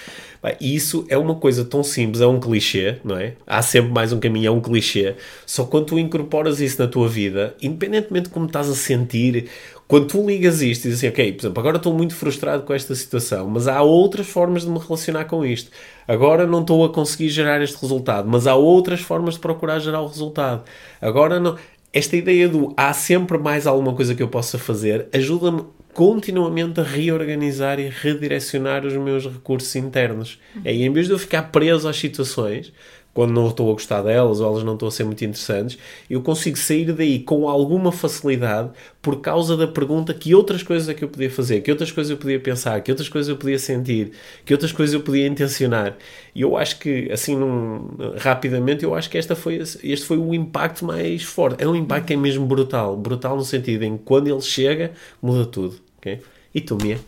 [0.61, 3.33] E isso é uma coisa tão simples, é um clichê, não é?
[3.45, 5.15] Há sempre mais um caminho, é um clichê.
[5.45, 9.49] Só quando tu incorporas isso na tua vida, independentemente de como estás a sentir,
[9.85, 12.73] quando tu ligas isto e dizes assim, ok, por exemplo, agora estou muito frustrado com
[12.73, 15.69] esta situação, mas há outras formas de me relacionar com isto.
[16.07, 20.01] Agora não estou a conseguir gerar este resultado, mas há outras formas de procurar gerar
[20.01, 20.63] o resultado.
[21.01, 21.57] Agora não.
[21.91, 25.63] Esta ideia do há sempre mais alguma coisa que eu possa fazer ajuda-me
[25.97, 30.39] continuamente a reorganizar e redirecionar os meus recursos internos.
[30.63, 32.71] É, e em vez de eu ficar preso às situações,
[33.15, 35.75] quando não estou a gostar delas ou elas não estão a ser muito interessantes,
[36.07, 38.69] eu consigo sair daí com alguma facilidade
[39.01, 42.11] por causa da pergunta que outras coisas é que eu podia fazer, que outras coisas
[42.11, 44.11] eu podia pensar, que outras coisas eu podia sentir,
[44.45, 45.97] que outras coisas eu podia intencionar.
[46.35, 47.89] E eu acho que, assim, num,
[48.19, 51.63] rapidamente, eu acho que esta foi, este foi o impacto mais forte.
[51.63, 52.95] É um impacto que é mesmo brutal.
[52.95, 55.86] Brutal no sentido em que quando ele chega, muda tudo.
[56.07, 56.21] Okay?
[56.53, 56.99] E tu, Mia?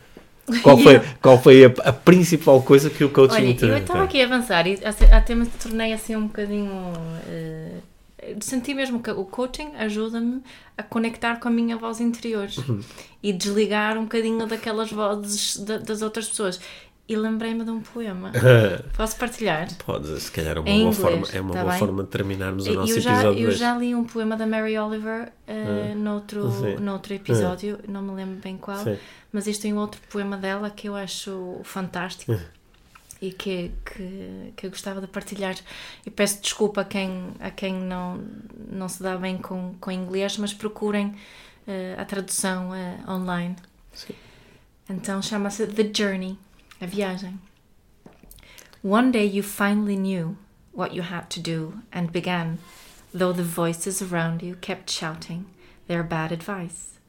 [0.64, 3.66] Qual foi, qual foi a, a, principal coisa que o coaching Olha, te...
[3.66, 4.80] eu estava aqui a avançar e
[5.12, 6.72] até me tornei assim um bocadinho.
[6.72, 7.82] Uh,
[8.42, 10.42] senti mesmo que o coaching ajuda-me
[10.76, 12.82] a conectar com a minha voz interior uhum.
[13.22, 16.60] e desligar um bocadinho daquelas vozes das outras pessoas.
[17.10, 18.32] E lembrei-me de um poema.
[18.96, 19.68] Posso partilhar?
[19.84, 22.68] Podes, se calhar é uma, boa, inglês, forma, é uma tá boa forma de terminarmos
[22.68, 23.44] o nosso eu já, episódio.
[23.44, 28.36] Eu já li um poema da Mary Oliver uh, noutro, noutro episódio, não me lembro
[28.36, 28.78] bem qual.
[28.78, 28.96] Sim
[29.32, 32.40] mas este tem um outro poema dela que eu acho fantástico hum.
[33.22, 35.56] e que, que, que eu gostava de partilhar.
[36.06, 38.24] E peço desculpa a quem, a quem não,
[38.72, 43.56] não se dá bem com, com inglês, mas procurem uh, a tradução uh, online.
[43.94, 44.16] Sim.
[44.90, 46.40] Então chama-se The Journey,
[46.88, 47.40] viagem.
[48.82, 50.38] One day you finally knew
[50.72, 52.60] what you had to do and began,
[53.14, 55.46] though the voices around you kept shouting
[55.88, 57.00] their bad advice.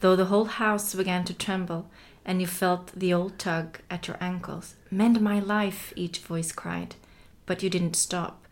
[0.00, 1.88] though the whole house began to tremble,
[2.24, 4.74] and you felt the old tug at your ankles.
[4.90, 6.96] Mend my life, each voice cried.
[7.46, 8.44] But you didn't stop.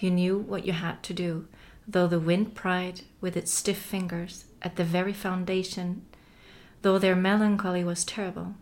[0.00, 1.46] You knew what you had to do,
[1.86, 6.04] though the wind pried with its stiff fingers at the very foundation,
[6.82, 8.54] though their melancholy was terrible.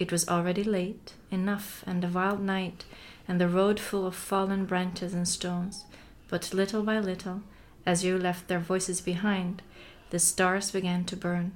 [0.00, 2.86] It was already late enough, and a wild night,
[3.28, 5.84] and the road full of fallen branches and stones.
[6.28, 7.42] But little by little,
[7.84, 9.60] as you left their voices behind,
[10.08, 11.52] the stars began to burn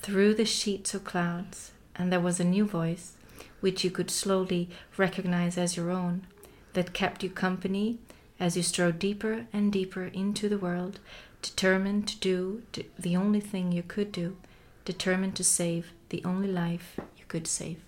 [0.00, 3.12] through the sheets of clouds, and there was a new voice
[3.60, 6.26] which you could slowly recognize as your own,
[6.72, 7.98] that kept you company
[8.38, 10.98] as you strode deeper and deeper into the world,
[11.42, 12.62] determined to do
[12.98, 14.38] the only thing you could do,
[14.86, 16.98] determined to save the only life
[17.30, 17.78] could save.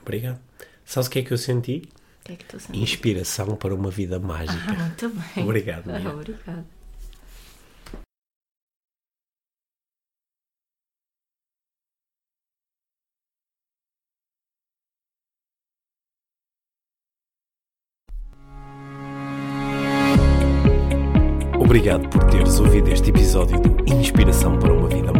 [0.00, 0.38] Obrigado.
[0.84, 1.82] Sabes o que é que eu senti?
[2.20, 2.56] O que é que tu?
[2.72, 4.64] Inspiração para uma vida mágica.
[4.68, 5.44] Ah, muito bem.
[5.44, 5.90] Obrigado.
[5.90, 6.80] Ah, obrigado.
[21.58, 25.19] Obrigado por teres ouvido este episódio do Inspiração para uma Vida Mágica.